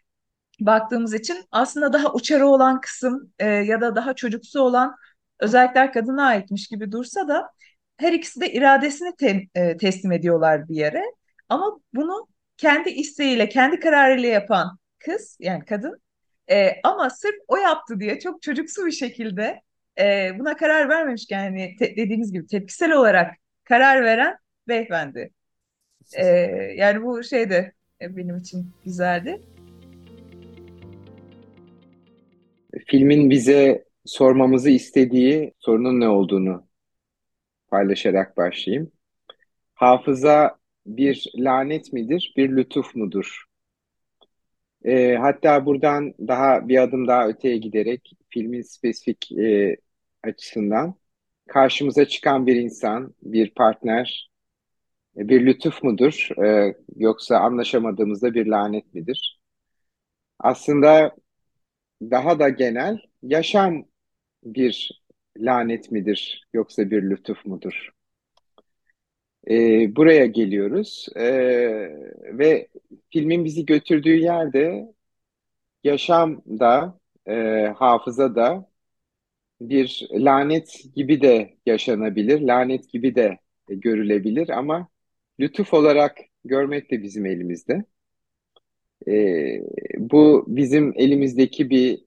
baktığımız 0.60 1.14
için 1.14 1.46
aslında 1.52 1.94
daha 1.94 2.14
uçarı 2.14 2.48
olan 2.48 2.82
kısım 2.82 3.34
e, 3.40 3.48
ya 3.48 3.82
da 3.82 3.96
daha 3.96 4.14
çocuksu 4.16 4.62
olan 4.62 4.96
özellikler 5.40 5.94
kadına 5.94 6.26
aitmiş 6.28 6.68
gibi 6.68 6.92
dursa 6.92 7.28
da 7.28 7.52
her 7.98 8.14
ikisi 8.14 8.42
de 8.42 8.54
iradesini 8.54 9.16
te, 9.16 9.48
e, 9.56 9.78
teslim 9.78 10.12
ediyorlar 10.12 10.70
bir 10.70 10.76
yere. 10.76 11.04
Ama 11.50 11.80
bunu 11.94 12.28
kendi 12.58 12.90
isteğiyle, 12.90 13.50
kendi 13.50 13.80
kararıyla 13.80 14.30
yapan 14.30 14.78
kız 15.00 15.38
yani 15.40 15.66
kadın 15.66 16.02
e, 16.52 16.72
ama 16.84 17.10
sırf 17.10 17.36
o 17.48 17.58
yaptı 17.58 18.00
diye 18.00 18.20
çok 18.20 18.42
çocuksu 18.42 18.86
bir 18.86 18.92
şekilde 18.92 19.62
e, 20.00 20.32
buna 20.40 20.58
karar 20.58 20.90
vermemişken 20.90 21.44
yani 21.44 21.76
te, 21.80 21.96
dediğimiz 21.96 22.32
gibi 22.32 22.48
tepkisel 22.48 22.92
olarak 22.92 23.36
karar 23.64 24.04
veren 24.04 24.38
beyefendi. 24.68 25.32
E, 26.14 26.26
yani 26.76 27.04
bu 27.04 27.24
şey 27.24 27.50
de 27.50 27.74
e, 28.02 28.18
benim 28.18 28.38
için 28.38 28.72
güzeldi. 28.86 29.42
Filmin 32.88 33.30
bize 33.30 33.86
sormamızı 34.06 34.70
istediği 34.70 35.54
sorunun 35.60 36.00
ne 36.00 36.08
olduğunu 36.08 36.68
paylaşarak 37.68 38.38
başlayayım. 38.38 38.92
Hafıza 39.74 40.58
bir 40.86 41.32
lanet 41.36 41.94
midir, 41.94 42.34
bir 42.38 42.50
lütuf 42.50 42.96
mudur? 42.96 43.47
E, 44.88 45.16
hatta 45.18 45.66
buradan 45.66 46.14
daha 46.28 46.68
bir 46.70 46.78
adım 46.84 47.08
daha 47.08 47.28
öteye 47.28 47.58
giderek 47.58 48.12
filmin 48.30 48.62
spesifik 48.62 49.32
e, 49.32 49.78
açısından 50.24 50.96
karşımıza 51.50 52.06
çıkan 52.08 52.48
bir 52.48 52.56
insan, 52.56 53.16
bir 53.24 53.54
partner, 53.56 54.32
e, 55.18 55.30
bir 55.30 55.46
lütuf 55.46 55.84
mudur, 55.84 56.30
e, 56.46 56.76
yoksa 56.98 57.38
anlaşamadığımızda 57.40 58.34
bir 58.34 58.48
lanet 58.48 58.94
midir? 58.94 59.40
Aslında 60.40 61.16
daha 62.02 62.40
da 62.40 62.50
genel, 62.50 63.00
yaşam 63.24 63.86
bir 64.44 65.04
lanet 65.38 65.92
midir, 65.92 66.48
yoksa 66.54 66.92
bir 66.92 67.04
lütuf 67.04 67.46
mudur? 67.48 67.92
E, 69.50 69.96
buraya 69.96 70.26
geliyoruz 70.26 71.08
E, 71.16 71.24
ve 72.38 72.68
filmin 73.10 73.46
bizi 73.46 73.66
götürdüğü 73.66 74.16
yerde 74.16 74.94
yaşam 75.84 76.44
da, 76.60 77.00
e, 77.28 77.34
hafıza 77.78 78.36
da 78.36 78.70
bir 79.62 80.08
lanet 80.14 80.84
gibi 80.96 81.22
de 81.22 81.58
yaşanabilir, 81.66 82.42
lanet 82.42 82.90
gibi 82.90 83.16
de 83.16 83.40
görülebilir 83.70 84.50
ama 84.50 84.90
lütuf 85.40 85.74
olarak 85.74 86.18
görmek 86.46 86.92
de 86.92 87.04
bizim 87.04 87.26
elimizde. 87.26 87.86
Ee, 89.08 89.62
bu 89.98 90.46
bizim 90.48 90.94
elimizdeki 90.96 91.70
bir 91.70 92.06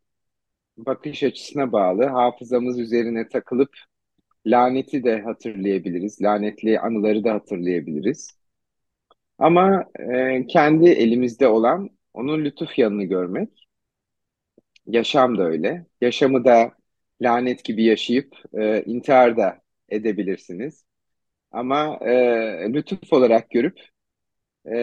bakış 0.79 1.23
açısına 1.23 1.73
bağlı. 1.73 2.05
Hafızamız 2.05 2.81
üzerine 2.81 3.29
takılıp 3.29 3.71
laneti 4.47 5.05
de 5.05 5.21
hatırlayabiliriz, 5.23 6.23
lanetli 6.23 6.81
anıları 6.81 7.25
da 7.25 7.35
hatırlayabiliriz. 7.35 8.31
Ama 9.39 9.85
e, 9.99 10.47
kendi 10.47 10.89
elimizde 10.89 11.49
olan 11.49 11.91
onun 12.15 12.45
lütuf 12.45 12.79
yanını 12.79 13.05
görmek, 13.05 13.67
yaşam 14.87 15.39
da 15.39 15.43
öyle. 15.45 15.87
Yaşamı 16.01 16.45
da 16.45 16.73
lanet 17.23 17.65
gibi 17.65 17.85
yaşayıp 17.85 18.35
e, 18.55 18.83
intihar 18.83 19.37
da 19.37 19.59
edebilirsiniz. 19.89 20.85
Ama 21.53 21.99
e, 22.03 22.13
lütuf 22.75 23.13
olarak 23.15 23.51
görüp 23.51 23.81
e, 24.67 24.77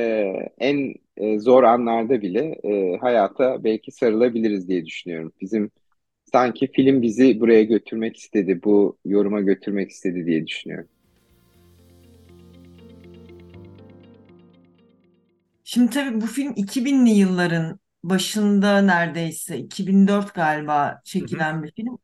en 0.60 0.96
e, 1.18 1.40
zor 1.40 1.64
anlarda 1.64 2.22
bile 2.22 2.60
e, 2.64 2.98
hayata 2.98 3.64
belki 3.64 3.92
sarılabiliriz 3.92 4.70
diye 4.70 4.86
düşünüyorum. 4.86 5.34
Bizim 5.42 5.72
sanki 6.32 6.72
film 6.72 7.02
bizi 7.02 7.40
buraya 7.40 7.64
götürmek 7.64 8.18
istedi, 8.18 8.60
bu 8.64 8.98
yoruma 9.06 9.42
götürmek 9.42 9.92
istedi 9.92 10.26
diye 10.26 10.48
düşünüyorum. 10.48 10.90
Şimdi 15.64 15.90
tabii 15.90 16.22
bu 16.22 16.26
film 16.26 16.54
2000'li 16.56 17.10
yılların 17.10 17.80
başında 18.04 18.82
neredeyse 18.82 19.58
2004 19.58 20.34
galiba 20.34 21.02
çekilen 21.04 21.64
bir 21.64 21.72
film. 21.72 21.98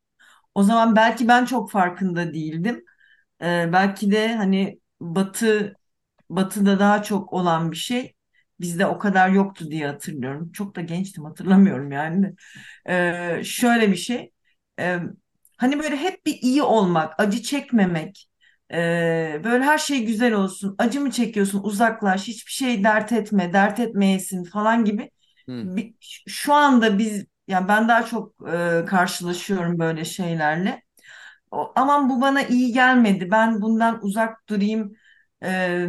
O 0.55 0.63
zaman 0.63 0.95
belki 0.95 1.27
ben 1.27 1.45
çok 1.45 1.71
farkında 1.71 2.33
değildim. 2.33 2.85
Ee, 3.41 3.69
belki 3.73 4.11
de 4.11 4.35
hani 4.35 4.79
Batı 5.01 5.75
Batı'da 6.29 6.79
daha 6.79 7.03
çok 7.03 7.33
olan 7.33 7.71
bir 7.71 7.77
şey. 7.77 8.13
Bizde 8.63 8.87
o 8.87 8.99
kadar 8.99 9.29
yoktu 9.29 9.71
diye 9.71 9.87
hatırlıyorum. 9.87 10.51
Çok 10.53 10.77
da 10.77 10.81
gençtim 10.81 11.25
hatırlamıyorum 11.25 11.91
yani. 11.91 12.35
Ee, 12.89 13.41
şöyle 13.45 13.91
bir 13.91 13.95
şey. 13.97 14.31
Ee, 14.79 14.99
hani 15.57 15.79
böyle 15.79 15.97
hep 15.97 16.25
bir 16.25 16.33
iyi 16.41 16.63
olmak, 16.63 17.13
acı 17.19 17.41
çekmemek, 17.41 18.29
ee, 18.73 19.41
böyle 19.43 19.63
her 19.63 19.77
şey 19.77 20.05
güzel 20.05 20.33
olsun. 20.33 20.75
Acı 20.77 21.01
mı 21.01 21.11
çekiyorsun? 21.11 21.63
Uzaklaş. 21.63 22.27
Hiçbir 22.27 22.51
şey 22.51 22.83
dert 22.83 23.11
etme, 23.11 23.53
dert 23.53 23.79
etmeyesin 23.79 24.43
falan 24.43 24.85
gibi. 24.85 25.11
Hmm. 25.47 25.75
Şu 26.27 26.53
anda 26.53 26.97
biz, 26.99 27.25
yani 27.47 27.67
ben 27.67 27.87
daha 27.87 28.05
çok 28.05 28.35
e, 28.53 28.85
karşılaşıyorum 28.85 29.79
böyle 29.79 30.05
şeylerle. 30.05 30.83
O, 31.51 31.73
aman 31.75 32.09
bu 32.09 32.21
bana 32.21 32.41
iyi 32.43 32.73
gelmedi. 32.73 33.31
Ben 33.31 33.61
bundan 33.61 33.99
uzak 34.03 34.49
durayım. 34.49 34.93
Ee, 35.43 35.87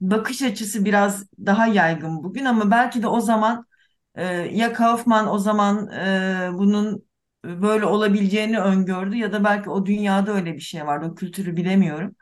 bakış 0.00 0.42
açısı 0.42 0.84
biraz 0.84 1.26
daha 1.46 1.66
yaygın 1.66 2.24
bugün 2.24 2.44
ama 2.44 2.70
belki 2.70 3.02
de 3.02 3.06
o 3.08 3.20
zaman 3.20 3.66
e, 4.14 4.24
ya 4.26 4.72
Kaufman 4.72 5.28
o 5.30 5.38
zaman 5.38 5.88
e, 5.92 6.50
bunun 6.52 7.04
böyle 7.44 7.84
olabileceğini 7.86 8.60
öngördü 8.60 9.16
ya 9.16 9.32
da 9.32 9.44
belki 9.44 9.70
o 9.70 9.86
dünyada 9.86 10.32
öyle 10.32 10.54
bir 10.54 10.60
şey 10.60 10.86
vardı. 10.86 11.06
O 11.12 11.14
kültürü 11.14 11.56
bilemiyorum. 11.56 12.16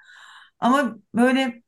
Ama 0.60 0.96
böyle 1.14 1.62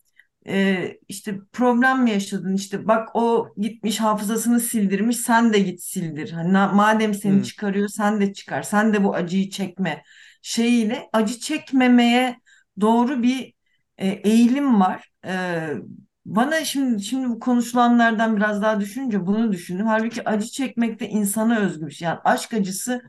e, 0.47 0.99
işte 1.09 1.39
problem 1.53 2.03
mi 2.03 2.11
yaşadın 2.11 2.55
işte 2.57 2.89
bak 2.89 3.09
o 3.17 3.49
gitmiş 3.59 4.01
hafızasını 4.01 4.61
sildirmiş 4.61 5.17
sen 5.17 5.53
de 5.53 5.59
git 5.59 5.83
sildir. 5.83 6.33
Hani 6.33 6.53
madem 6.77 7.15
seni 7.15 7.43
Hmm. 7.43 7.45
çıkarıyor 7.45 7.89
sen 7.89 8.21
de 8.21 8.33
çıkar. 8.35 8.63
Sen 8.63 8.93
de 8.95 9.05
bu 9.05 9.15
acıyı 9.15 9.51
çekme 9.51 10.03
şeyiyle 10.43 11.09
acı 11.13 11.39
çekmemeye 11.41 12.37
doğru 12.81 13.23
bir 13.23 13.55
e, 14.01 14.09
eğilim 14.09 14.81
var. 14.81 15.11
E, 15.27 15.33
bana 16.27 16.65
şimdi 16.65 17.03
şimdi 17.03 17.29
bu 17.29 17.41
konuşulanlardan 17.41 18.37
biraz 18.37 18.63
daha 18.63 18.81
düşününce 18.81 19.27
bunu 19.27 19.53
düşündüm. 19.53 19.87
Halbuki 19.87 20.29
acı 20.29 20.47
çekmek 20.49 21.01
de 21.01 21.09
insana 21.09 21.59
özgü 21.59 21.87
bir 21.87 21.93
şey. 21.93 22.07
Yani 22.07 22.19
aşk 22.25 22.55
acısı 22.55 23.03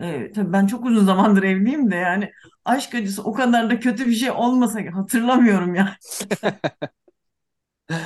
e, 0.00 0.32
tabii 0.32 0.52
ben 0.54 0.66
çok 0.68 0.86
uzun 0.86 1.04
zamandır 1.06 1.42
evliyim 1.42 1.90
de 1.90 1.96
yani 1.96 2.30
aşk 2.64 2.94
acısı 2.94 3.24
o 3.24 3.32
kadar 3.34 3.70
da 3.70 3.80
kötü 3.80 4.06
bir 4.06 4.14
şey 4.14 4.30
olmasa 4.30 4.80
hatırlamıyorum 4.94 5.74
yani. 5.74 5.90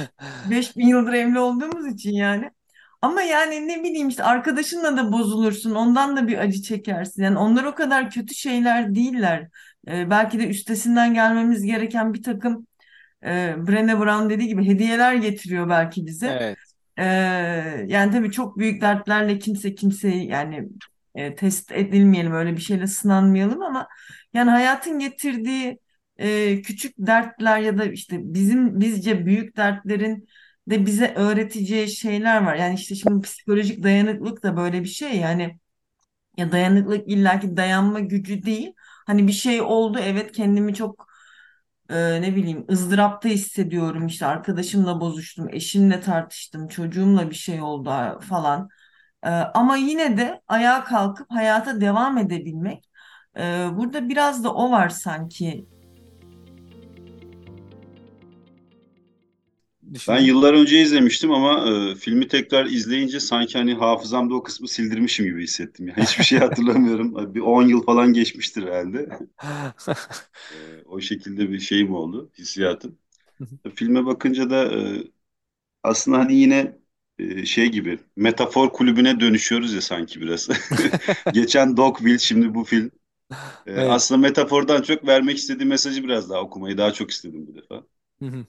5000 0.45 0.87
yıldır 0.87 1.13
evli 1.13 1.39
olduğumuz 1.39 1.87
için 1.95 2.11
yani. 2.13 2.51
Ama 3.03 3.23
yani 3.23 3.69
ne 3.69 3.83
bileyim 3.85 4.09
işte 4.09 4.25
arkadaşınla 4.25 4.97
da 4.97 5.13
bozulursun, 5.13 5.75
ondan 5.75 6.17
da 6.17 6.29
bir 6.29 6.39
acı 6.39 6.63
çekersin. 6.63 7.23
Yani 7.23 7.39
onlar 7.39 7.65
o 7.65 7.75
kadar 7.75 8.11
kötü 8.11 8.35
şeyler 8.35 8.95
değiller. 8.95 9.49
Ee, 9.89 10.11
belki 10.11 10.39
de 10.39 10.49
üstesinden 10.49 11.15
gelmemiz 11.15 11.63
gereken 11.63 12.15
bir 12.15 12.23
takım 12.23 12.67
e, 13.23 13.29
Brené 13.57 14.01
Brown 14.01 14.31
dediği 14.31 14.49
gibi 14.49 14.67
hediyeler 14.67 15.15
getiriyor 15.15 15.69
belki 15.69 16.07
bize. 16.07 16.27
Evet. 16.27 16.59
Ee, 16.99 17.05
yani 17.89 18.13
tabii 18.13 18.31
çok 18.31 18.59
büyük 18.59 18.83
dertlerle 18.83 19.39
kimse 19.39 19.75
kimseyi 19.75 20.27
yani 20.29 20.69
e, 21.15 21.35
test 21.35 21.73
edilmeyelim 21.73 22.33
öyle 22.33 22.57
bir 22.57 22.61
şeyle 22.61 22.87
sınanmayalım 22.87 23.63
ama 23.63 23.89
yani 24.35 24.51
hayatın 24.51 24.99
getirdiği 24.99 25.79
e, 26.17 26.63
küçük 26.63 26.95
dertler 26.99 27.59
ya 27.59 27.79
da 27.79 27.85
işte 27.85 28.17
bizim 28.21 28.81
bizce 28.81 29.27
büyük 29.27 29.57
dertlerin 29.57 30.29
de 30.71 30.87
bize 30.87 31.15
öğreteceği 31.15 31.89
şeyler 31.89 32.43
var. 32.43 32.57
Yani 32.57 32.75
işte 32.75 32.95
şimdi 32.95 33.21
psikolojik 33.21 33.83
dayanıklılık 33.83 34.43
da 34.43 34.57
böyle 34.57 34.83
bir 34.83 34.89
şey 34.89 35.17
yani 35.17 35.59
ya 36.37 36.53
dayanıklılık 36.53 37.09
illaki 37.09 37.57
dayanma 37.57 38.01
gücü 38.01 38.43
değil. 38.43 38.73
Hani 39.11 39.29
bir 39.29 39.33
şey 39.33 39.61
oldu 39.63 39.99
evet 40.03 40.33
kendimi 40.33 40.75
çok 40.75 41.07
e, 41.91 42.23
ne 42.23 42.37
bileyim 42.37 42.67
ızdırapta 42.71 43.29
hissediyorum 43.29 44.07
işte 44.07 44.27
arkadaşımla 44.27 45.01
bozuştum, 45.01 45.49
eşimle 45.51 46.01
tartıştım, 46.01 46.69
çocuğumla 46.69 47.31
bir 47.31 47.35
şey 47.35 47.63
oldu 47.63 48.21
falan. 48.29 48.69
E, 49.25 49.29
ama 49.31 49.77
yine 49.77 50.17
de 50.19 50.43
ayağa 50.49 50.85
kalkıp 50.85 51.31
hayata 51.33 51.81
devam 51.81 52.19
edebilmek. 52.19 52.91
E, 53.39 53.69
burada 53.77 54.09
biraz 54.09 54.45
da 54.45 54.55
o 54.55 54.71
var 54.71 54.89
sanki. 54.89 55.67
Ben 60.09 60.19
Düşünün. 60.19 60.21
yıllar 60.21 60.55
önce 60.55 60.81
izlemiştim 60.83 61.31
ama 61.33 61.71
e, 61.93 61.95
filmi 61.95 62.29
tekrar 62.29 62.67
izleyince 62.67 63.21
sanki 63.21 63.59
hani 63.59 63.75
hafızamda 63.75 64.35
o 64.35 64.43
kısmı 64.43 64.69
sildirmişim 64.69 65.27
gibi 65.27 65.43
hissettim. 65.43 65.89
Yani 65.89 66.03
hiçbir 66.03 66.25
şey 66.25 66.39
hatırlamıyorum. 66.39 67.35
Bir 67.35 67.41
10 67.41 67.63
yıl 67.63 67.83
falan 67.85 68.13
geçmiştir 68.13 68.63
herhalde. 68.63 69.09
E, 70.51 70.83
o 70.87 71.01
şekilde 71.01 71.51
bir 71.51 71.61
şeyim 71.61 71.95
oldu, 71.95 72.31
hissiyatım. 72.39 72.99
Filme 73.77 74.07
bakınca 74.07 74.51
da 74.51 74.65
e, 74.81 75.05
aslında 75.85 76.19
hani 76.19 76.37
yine 76.37 76.79
e, 77.19 77.47
şey 77.47 77.69
gibi 77.69 78.01
metafor 78.17 78.73
kulübüne 78.73 79.21
dönüşüyoruz 79.21 79.75
ya 79.75 79.83
sanki 79.83 80.21
biraz. 80.21 80.49
Geçen 81.33 81.79
Dogville, 81.79 82.19
şimdi 82.19 82.55
bu 82.55 82.65
film. 82.65 82.91
E, 83.67 83.77
Evet. 83.77 83.89
aslında 83.89 84.21
metafordan 84.23 84.83
çok 84.83 85.09
vermek 85.09 85.39
istediğim 85.39 85.71
mesajı 85.71 86.05
biraz 86.05 86.31
daha 86.31 86.41
okumayı 86.43 86.79
daha 86.79 86.93
çok 86.93 87.11
istedim 87.13 87.47
bu 87.49 87.57
defa. 87.57 87.85
Hı 88.21 88.27
hı. 88.27 88.47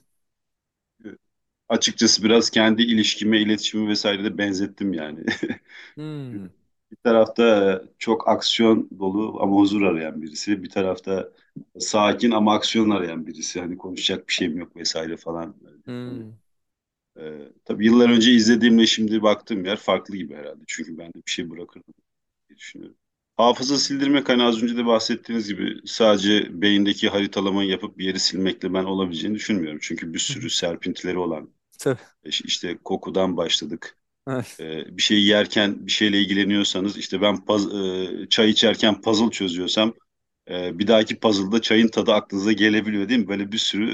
Açıkçası 1.72 2.24
biraz 2.24 2.50
kendi 2.50 2.82
ilişkime, 2.84 3.42
iletişimi 3.42 3.90
vesaire 3.90 4.24
de 4.24 4.38
benzettim 4.38 4.94
yani. 4.94 5.26
Hmm. 5.98 6.52
Bir 6.92 6.98
tarafta 7.04 7.82
çok 8.00 8.28
aksiyon 8.28 8.90
dolu 9.00 9.38
ama 9.42 9.56
huzur 9.56 9.82
arayan 9.82 10.22
birisi. 10.22 10.64
Bir 10.64 10.70
tarafta 10.70 11.30
sakin 11.80 12.32
ama 12.32 12.56
aksiyon 12.56 12.90
arayan 12.90 13.28
birisi. 13.28 13.60
Hani 13.62 13.78
konuşacak 13.78 14.28
bir 14.28 14.34
şeyim 14.34 14.58
yok 14.58 14.76
vesaire 14.76 15.18
falan. 15.18 15.56
Hmm. 15.86 16.32
Ee, 17.20 17.50
tabii 17.66 17.86
yıllar 17.86 18.10
önce 18.10 18.32
izlediğimle 18.32 18.86
şimdi 18.88 19.22
baktığım 19.24 19.66
yer 19.66 19.78
farklı 19.78 20.18
gibi 20.18 20.36
herhalde. 20.36 20.64
Çünkü 20.68 20.98
ben 20.98 21.08
de 21.10 21.14
bir 21.28 21.32
şey 21.32 21.50
bırakırdım 21.50 21.94
diye 22.50 22.58
düşünüyorum. 22.60 22.98
Hafıza 23.38 23.78
sildirmek 23.78 24.30
hani 24.30 24.44
az 24.44 24.64
önce 24.64 24.78
de 24.78 24.86
bahsettiğiniz 24.86 25.48
gibi 25.48 25.82
sadece 25.86 26.62
beyindeki 26.62 27.10
haritalamayı 27.10 27.70
yapıp 27.70 27.98
bir 27.98 28.06
yeri 28.06 28.20
silmekle 28.20 28.74
ben 28.74 28.84
olabileceğini 28.84 29.36
düşünmüyorum. 29.36 29.80
Çünkü 29.82 30.14
bir 30.14 30.20
sürü 30.20 30.50
serpintileri 30.50 31.18
olan 31.18 31.50
Tabii. 31.82 32.02
işte 32.46 32.78
kokudan 32.84 33.38
başladık. 33.38 33.98
Evet. 34.28 34.62
Ee, 34.62 34.98
bir 34.98 35.02
şey 35.04 35.26
yerken 35.26 35.88
bir 35.88 35.92
şeyle 35.92 36.20
ilgileniyorsanız 36.22 36.98
işte 36.98 37.22
ben 37.22 37.36
paz- 37.46 37.74
e, 38.26 38.30
çay 38.30 38.50
içerken 38.50 39.02
puzzle 39.02 39.32
çözüyorsam 39.32 39.94
e, 40.52 40.80
bir 40.80 40.88
dahaki 40.88 41.20
puzzle'da 41.20 41.62
çayın 41.62 41.88
tadı 41.88 42.14
aklınıza 42.14 42.52
gelebiliyor 42.52 43.10
değil 43.10 43.20
mi? 43.20 43.28
Böyle 43.28 43.52
bir 43.52 43.58
sürü 43.58 43.92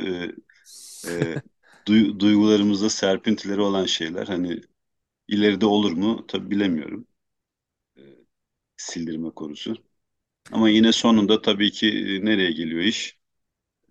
e, 1.06 1.10
e, 1.12 1.42
duy- 1.88 2.20
duygularımızda 2.20 2.90
serpintileri 2.90 3.62
olan 3.62 3.86
şeyler. 3.86 4.28
Hani 4.28 4.62
ileride 5.28 5.66
olur 5.66 5.92
mu? 5.92 6.26
Tabii 6.28 6.52
bilemiyorum. 6.52 7.08
E, 7.98 8.02
sildirme 8.78 9.32
konusu. 9.32 9.76
Ama 10.52 10.70
yine 10.70 10.92
sonunda 10.94 11.42
tabii 11.42 11.72
ki 11.72 11.88
e, 11.90 12.26
nereye 12.26 12.52
geliyor 12.52 12.82
iş? 12.84 13.20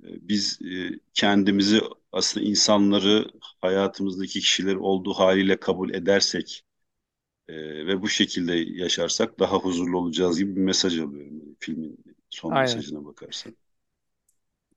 E, 0.05 0.29
Biz 0.29 0.61
e, 0.63 1.01
kendimizi 1.15 1.81
aslında 2.17 2.47
insanları 2.47 3.27
hayatımızdaki 3.61 4.41
kişiler 4.41 4.75
olduğu 4.77 5.13
haliyle 5.15 5.61
kabul 5.61 5.91
edersek 5.95 6.65
e, 7.49 7.55
ve 7.87 8.03
bu 8.03 8.09
şekilde 8.09 8.55
yaşarsak 8.55 9.39
daha 9.41 9.57
huzurlu 9.59 9.99
olacağız 9.99 10.39
gibi 10.39 10.57
bir 10.57 10.61
mesaj 10.63 10.99
alıyorum 11.01 11.41
yani 11.41 11.57
filmin 11.61 11.99
son 12.31 12.55
Aynen. 12.55 12.87
mesajına 12.95 13.05
bakarsan. 13.05 13.57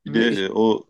Bir 0.05 0.13
Ve- 0.13 0.35
de 0.35 0.45
e, 0.45 0.49
o 0.51 0.87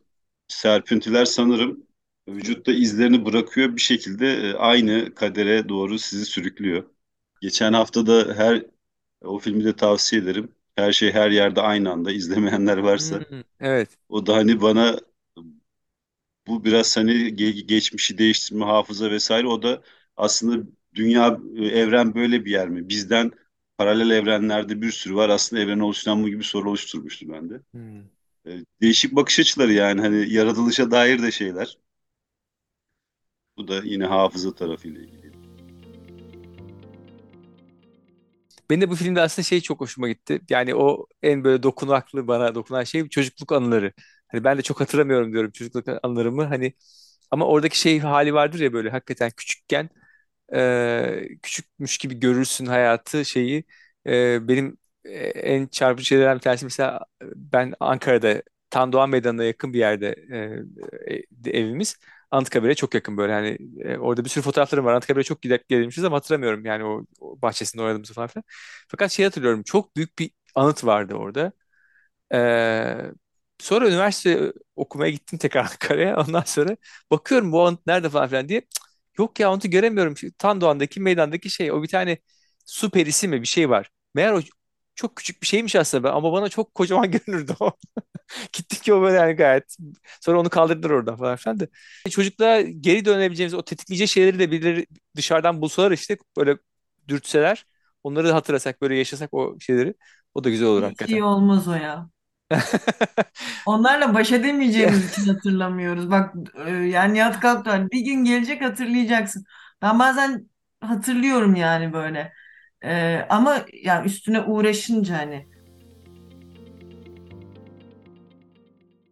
serpintiler 0.47 1.25
sanırım 1.25 1.88
vücutta 2.29 2.71
izlerini 2.71 3.25
bırakıyor 3.25 3.75
bir 3.75 3.81
şekilde 3.81 4.27
e, 4.33 4.53
aynı 4.53 5.15
kadere 5.15 5.69
doğru 5.69 5.99
sizi 5.99 6.25
sürüklüyor. 6.25 6.89
Geçen 7.41 7.73
hafta 7.73 8.07
da 8.07 8.33
her 8.35 8.65
o 9.21 9.39
filmi 9.39 9.65
de 9.65 9.75
tavsiye 9.75 10.21
ederim. 10.21 10.55
Her 10.75 10.91
şey 10.93 11.12
her 11.13 11.31
yerde 11.31 11.62
aynı 11.62 11.91
anda 11.91 12.12
izlemeyenler 12.12 12.77
varsa 12.77 13.25
Hmm, 13.29 13.43
evet. 13.59 13.97
o 14.09 14.27
da 14.27 14.35
hani 14.38 14.62
bana 14.62 14.99
bu 16.49 16.63
biraz 16.65 16.97
hani 16.97 17.12
ge- 17.12 17.65
geçmişi 17.65 18.17
değiştirme, 18.17 18.65
hafıza 18.65 19.12
vesaire 19.12 19.47
o 19.47 19.62
da 19.63 19.81
aslında 20.17 20.67
dünya, 20.95 21.39
e, 21.57 21.65
evren 21.65 22.15
böyle 22.15 22.45
bir 22.45 22.51
yer 22.51 22.69
mi? 22.69 22.89
Bizden 22.89 23.31
paralel 23.77 24.09
evrenlerde 24.09 24.81
bir 24.81 24.91
sürü 24.91 25.15
var. 25.15 25.29
Aslında 25.29 25.62
evreni 25.62 25.83
oluşturan 25.83 26.23
bu 26.23 26.29
gibi 26.29 26.43
soru 26.43 26.69
oluşturmuştu 26.69 27.29
bende. 27.29 27.62
Hmm. 27.71 27.99
E, 28.45 28.65
Değişik 28.81 29.15
bakış 29.15 29.39
açıları 29.39 29.73
yani 29.73 30.01
hani 30.01 30.33
yaratılışa 30.33 30.91
dair 30.91 31.23
de 31.23 31.31
şeyler. 31.31 31.77
Bu 33.57 33.67
da 33.67 33.81
yine 33.83 34.05
hafıza 34.05 34.55
tarafıyla 34.55 35.01
ilgili. 35.01 35.31
Benim 38.69 38.81
de 38.81 38.89
bu 38.89 38.95
filmde 38.95 39.21
aslında 39.21 39.43
şey 39.45 39.62
çok 39.62 39.79
hoşuma 39.81 40.09
gitti. 40.09 40.41
Yani 40.49 40.75
o 40.75 41.07
en 41.23 41.43
böyle 41.43 41.63
dokunaklı 41.63 42.27
bana 42.27 42.55
dokunan 42.55 42.83
şey 42.83 43.09
çocukluk 43.09 43.51
anıları. 43.51 43.93
Hani 44.30 44.44
ben 44.44 44.58
de 44.58 44.62
çok 44.62 44.80
hatırlamıyorum 44.82 45.34
diyorum 45.34 45.52
çocukluk 45.52 45.88
anılarımı. 46.04 46.44
Hani 46.46 46.74
ama 47.32 47.46
oradaki 47.48 47.80
şey 47.80 48.00
hali 48.00 48.34
vardır 48.34 48.60
ya 48.60 48.74
böyle 48.74 48.89
hakikaten 48.89 49.32
küçükken 49.38 49.89
e, 50.54 51.30
küçükmüş 51.44 51.98
gibi 51.98 52.20
görürsün 52.20 52.65
hayatı 52.65 53.26
şeyi. 53.26 53.63
E, 54.08 54.48
benim 54.48 54.78
e, 55.06 55.12
en 55.30 55.68
çarpıcı 55.68 56.06
şeylerden 56.08 56.36
bir 56.36 56.42
tanesi 56.42 56.65
mesela 56.65 57.00
ben 57.36 57.74
Ankara'da 57.80 58.44
Tan 58.70 58.92
Doğan 58.94 59.10
Meydanı'na 59.10 59.44
yakın 59.44 59.74
bir 59.74 59.80
yerde 59.80 60.15
e, 61.08 61.13
e, 61.46 61.52
evimiz. 61.60 61.98
Anıtkabir'e 62.32 62.76
çok 62.76 62.94
yakın 62.94 63.18
böyle 63.18 63.34
hani 63.34 63.58
e, 63.82 63.98
orada 63.98 64.26
bir 64.26 64.30
sürü 64.30 64.44
fotoğraflarım 64.44 64.86
var. 64.86 64.94
Anıtkabir'e 64.94 65.24
çok 65.24 65.42
gidip 65.42 65.70
gelmişiz 65.70 66.04
ama 66.04 66.15
hatırlamıyorum 66.18 66.65
yani 66.65 66.84
o, 66.84 67.06
o 67.20 67.42
bahçesinde 67.42 67.84
oynadığımız 67.84 68.12
falan 68.13 68.28
filan. 68.28 68.44
Fakat 68.88 69.12
şey 69.12 69.26
hatırlıyorum 69.26 69.63
çok 69.63 69.96
büyük 69.96 70.20
bir 70.20 70.32
anıt 70.56 70.86
vardı 70.86 71.13
orada. 71.15 71.52
Ee, 72.34 73.12
sonra 73.60 73.88
üniversite 73.89 74.54
okumaya 74.76 75.12
gittim 75.12 75.39
tekrar 75.39 75.62
Ankara'ya. 75.72 76.17
Ondan 76.17 76.41
sonra 76.45 76.78
bakıyorum 77.12 77.52
bu 77.52 77.67
anıt 77.67 77.88
nerede 77.88 78.10
falan 78.10 78.28
filan 78.30 78.50
diye. 78.50 78.62
Cık, 78.62 78.69
yok 79.19 79.39
ya 79.39 79.50
anıtı 79.50 79.67
göremiyorum. 79.67 80.17
Şu 80.17 80.34
Tandoğan'daki 80.38 81.00
meydandaki 81.02 81.50
şey 81.50 81.72
o 81.72 81.84
bir 81.84 81.88
tane 81.88 82.17
su 82.65 82.89
perisi 82.91 83.28
mi 83.28 83.41
bir 83.41 83.48
şey 83.48 83.69
var. 83.69 83.91
Meğer 84.15 84.34
o 84.34 84.41
çok 84.95 85.15
küçük 85.15 85.41
bir 85.41 85.48
şeymiş 85.48 85.76
aslında 85.76 86.13
ama 86.13 86.34
bana 86.34 86.50
çok 86.50 86.76
kocaman 86.76 87.12
görünürdü 87.12 87.54
o. 87.60 87.72
Gittik 88.54 88.84
ki 88.84 88.93
o 88.93 89.02
böyle 89.02 89.17
yani 89.17 89.34
gayet. 89.34 89.76
Sonra 90.22 90.39
onu 90.39 90.50
kaldırdılar 90.50 90.89
oradan 90.89 91.17
falan 91.17 91.36
filan 91.36 91.60
da. 91.60 91.67
Çocukluğa 92.10 92.62
geri 92.62 93.06
dönebileceğimiz 93.06 93.54
o 93.54 93.62
tetikleyici 93.65 94.08
şeyleri 94.08 94.39
de 94.39 94.52
birileri 94.52 94.88
dışarıdan 95.15 95.62
bulsalar 95.62 95.91
işte 95.91 96.17
böyle 96.38 96.58
dürtseler. 97.08 97.65
Onları 98.04 98.28
da 98.28 98.36
hatırlasak 98.36 98.82
böyle 98.82 98.98
yaşasak 98.98 99.34
o 99.34 99.58
şeyleri. 99.60 99.93
O 100.34 100.43
da 100.43 100.50
güzel 100.50 100.67
olur 100.67 100.84
Hiç 100.84 101.08
iyi 101.08 101.24
hakikaten. 101.24 101.24
olmaz 101.24 101.67
o 101.67 101.74
ya. 101.74 102.10
Onlarla 103.65 104.13
baş 104.13 104.31
edemeyeceğimiz 104.31 105.12
için 105.12 105.33
hatırlamıyoruz. 105.33 106.12
Bak 106.12 106.35
e, 106.65 106.71
yani 106.71 107.13
Nihat 107.13 107.39
Kalktılar 107.39 107.91
bir 107.91 107.99
gün 107.99 108.23
gelecek 108.23 108.62
hatırlayacaksın. 108.62 109.43
Ben 109.81 109.99
bazen 109.99 110.49
hatırlıyorum 110.81 111.55
yani 111.55 111.93
böyle. 111.93 112.33
E, 112.83 113.19
ama 113.29 113.57
yani 113.83 114.05
üstüne 114.05 114.41
uğraşınca 114.41 115.17
hani. 115.17 115.45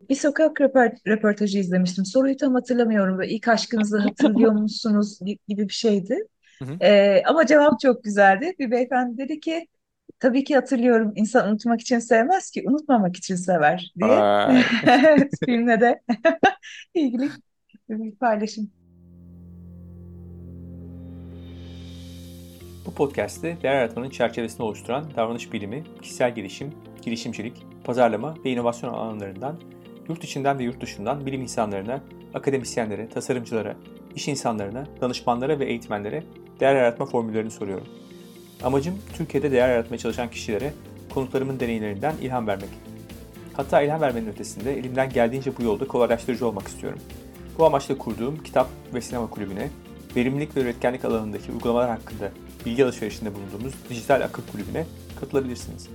Bir 0.10 0.16
sokak 0.16 0.58
röpor- 0.58 1.08
röportajı 1.08 1.60
izlemiştim. 1.60 2.06
Soruyu 2.06 2.38
tam 2.38 2.54
hatırlamıyorum. 2.54 3.18
Böyle 3.18 3.32
ilk 3.32 3.48
aşkınızı 3.48 3.98
hatırlıyor 3.98 4.52
musunuz 4.62 5.20
gibi 5.48 5.68
bir 5.68 5.74
şeydi. 5.74 6.18
Hı 6.60 6.66
hı. 6.66 6.78
Ee, 6.82 7.24
ama 7.26 7.46
cevap 7.46 7.80
çok 7.80 8.04
güzeldi. 8.04 8.56
Bir 8.60 8.72
beyefendi 8.72 9.18
dedi 9.18 9.40
ki 9.40 9.68
tabii 10.20 10.44
ki 10.44 10.56
hatırlıyorum. 10.56 11.14
İnsan 11.16 11.50
unutmak 11.50 11.82
için 11.82 12.00
sevmez 12.00 12.52
ki 12.52 12.64
unutmamak 12.68 13.16
için 13.16 13.36
sever 13.36 13.94
diye. 14.00 14.12
Evet, 14.88 15.32
filmle 15.46 15.82
de 15.82 16.02
ilgili 16.94 17.30
bir 17.90 18.16
paylaşım. 18.16 18.72
Bu 22.86 22.94
podcast'te 22.94 23.58
değer 23.64 23.76
yaratmanın 23.76 24.10
çerçevesini 24.10 24.66
oluşturan 24.66 25.06
davranış 25.16 25.54
bilimi, 25.54 25.84
kişisel 26.02 26.36
gelişim, 26.36 26.74
girişimcilik, 27.02 27.66
pazarlama 27.84 28.36
ve 28.46 28.50
inovasyon 28.50 28.94
alanlarından 28.94 29.60
yurt 30.10 30.24
içinden 30.24 30.60
ve 30.60 30.64
yurt 30.64 30.82
dışından 30.82 31.26
bilim 31.26 31.42
insanlarına, 31.42 32.02
akademisyenlere, 32.34 33.10
tasarımcılara, 33.10 33.76
iş 34.16 34.28
insanlarına, 34.28 34.86
danışmanlara 35.02 35.60
ve 35.60 35.66
eğitmenlere 35.66 36.24
değer 36.60 36.76
yaratma 36.76 37.06
formüllerini 37.06 37.52
soruyorum. 37.52 37.88
Amacım 38.64 39.00
Türkiye'de 39.18 39.52
değer 39.52 39.70
yaratmaya 39.70 39.98
çalışan 39.98 40.30
kişilere 40.30 40.74
konuklarımın 41.14 41.60
deneyimlerinden 41.60 42.16
ilham 42.22 42.48
vermek. 42.48 42.70
Hatta 43.54 43.82
ilham 43.82 44.02
vermenin 44.02 44.28
ötesinde 44.28 44.78
elimden 44.80 45.10
geldiğince 45.10 45.58
bu 45.58 45.64
yolda 45.64 45.88
kolaylaştırıcı 45.88 46.48
olmak 46.48 46.68
istiyorum. 46.68 47.00
Bu 47.58 47.66
amaçla 47.66 47.98
kurduğum 47.98 48.44
kitap 48.44 48.70
ve 48.94 49.02
sinema 49.02 49.30
kulübüne, 49.30 49.70
verimlilik 50.16 50.58
ve 50.58 50.62
üretkenlik 50.62 51.06
alanındaki 51.06 51.52
uygulamalar 51.52 51.90
hakkında 51.90 52.32
bilgi 52.66 52.86
alışverişinde 52.86 53.30
bulunduğumuz 53.36 53.74
dijital 53.90 54.22
akıl 54.22 54.44
kulübüne 54.52 54.86
katılabilirsiniz. 55.20 55.88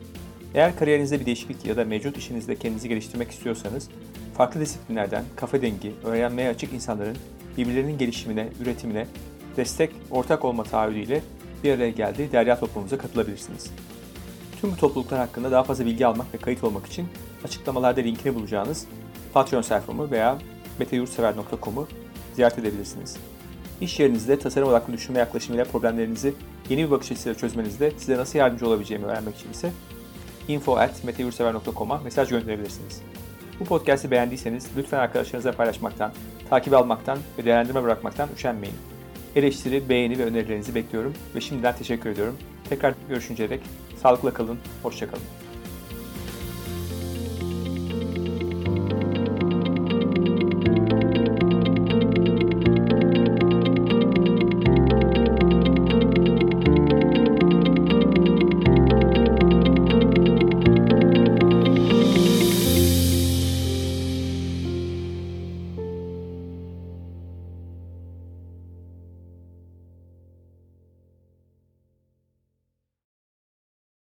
Eğer 0.55 0.79
kariyerinizde 0.79 1.21
bir 1.21 1.27
değişiklik 1.27 1.67
ya 1.67 1.77
da 1.77 1.85
mevcut 1.85 2.19
işinizde 2.19 2.57
kendinizi 2.57 2.89
geliştirmek 2.89 3.31
istiyorsanız, 3.31 3.89
farklı 4.37 4.61
disiplinlerden 4.61 5.25
kafa 5.37 5.63
dengi, 5.63 5.93
öğrenmeye 6.05 6.49
açık 6.49 6.73
insanların 6.73 7.17
birbirlerinin 7.59 7.99
gelişimine, 7.99 8.49
üretimine 8.61 9.07
destek, 9.57 9.91
ortak 10.11 10.45
olma 10.45 10.65
taahhüdüyle 10.65 11.23
bir 11.65 11.75
araya 11.75 11.91
geldiği 11.91 12.33
derya 12.33 12.61
toplumumuza 12.61 12.99
katılabilirsiniz. 12.99 13.71
Tüm 14.61 14.73
bu 14.73 14.77
topluluklar 14.77 15.21
hakkında 15.21 15.51
daha 15.51 15.63
fazla 15.63 15.87
bilgi 15.87 16.07
almak 16.07 16.35
ve 16.35 16.39
kayıt 16.39 16.65
olmak 16.65 16.87
için 16.87 17.09
açıklamalarda 17.45 18.01
linkini 18.01 18.35
bulacağınız 18.35 18.87
Patreon 19.35 19.63
sayfamı 19.63 20.11
veya 20.11 20.39
meteyurtsever.com'u 20.79 21.89
ziyaret 22.35 22.59
edebilirsiniz. 22.59 23.17
İş 23.81 24.01
yerinizde 24.01 24.39
tasarım 24.39 24.69
odaklı 24.69 24.93
düşünme 24.93 25.19
yaklaşımıyla 25.19 25.65
problemlerinizi 25.65 26.35
yeni 26.69 26.85
bir 26.85 26.91
bakış 26.91 27.13
açısıyla 27.13 27.39
çözmenizde 27.39 27.91
size 27.91 28.17
nasıl 28.17 28.39
yardımcı 28.39 28.67
olabileceğimi 28.67 29.07
öğrenmek 29.07 29.37
için 29.37 29.51
ise 29.51 29.73
info.meteyurtsever.com'a 30.49 31.99
mesaj 31.99 32.29
gönderebilirsiniz. 32.29 33.03
Bu 33.61 33.65
podcast'i 33.65 34.11
beğendiyseniz 34.11 34.67
lütfen 34.77 34.99
arkadaşlarınızla 34.99 35.53
paylaşmaktan, 35.53 36.13
takip 36.51 36.75
almaktan 36.75 37.19
ve 37.39 37.45
değerlendirme 37.45 37.83
bırakmaktan 37.83 38.29
üşenmeyin. 38.37 38.92
Eleştiri, 39.37 39.89
beğeni 39.89 40.19
ve 40.19 40.25
önerilerinizi 40.25 40.75
bekliyorum 40.75 41.15
ve 41.35 41.41
şimdiden 41.41 41.77
teşekkür 41.77 42.11
ediyorum. 42.11 42.37
Tekrar 42.69 42.95
görüşünceye 43.09 43.51
dek 43.51 43.61
sağlıkla 44.03 44.35
kalın, 44.35 44.59
hoşçakalın. 44.83 45.42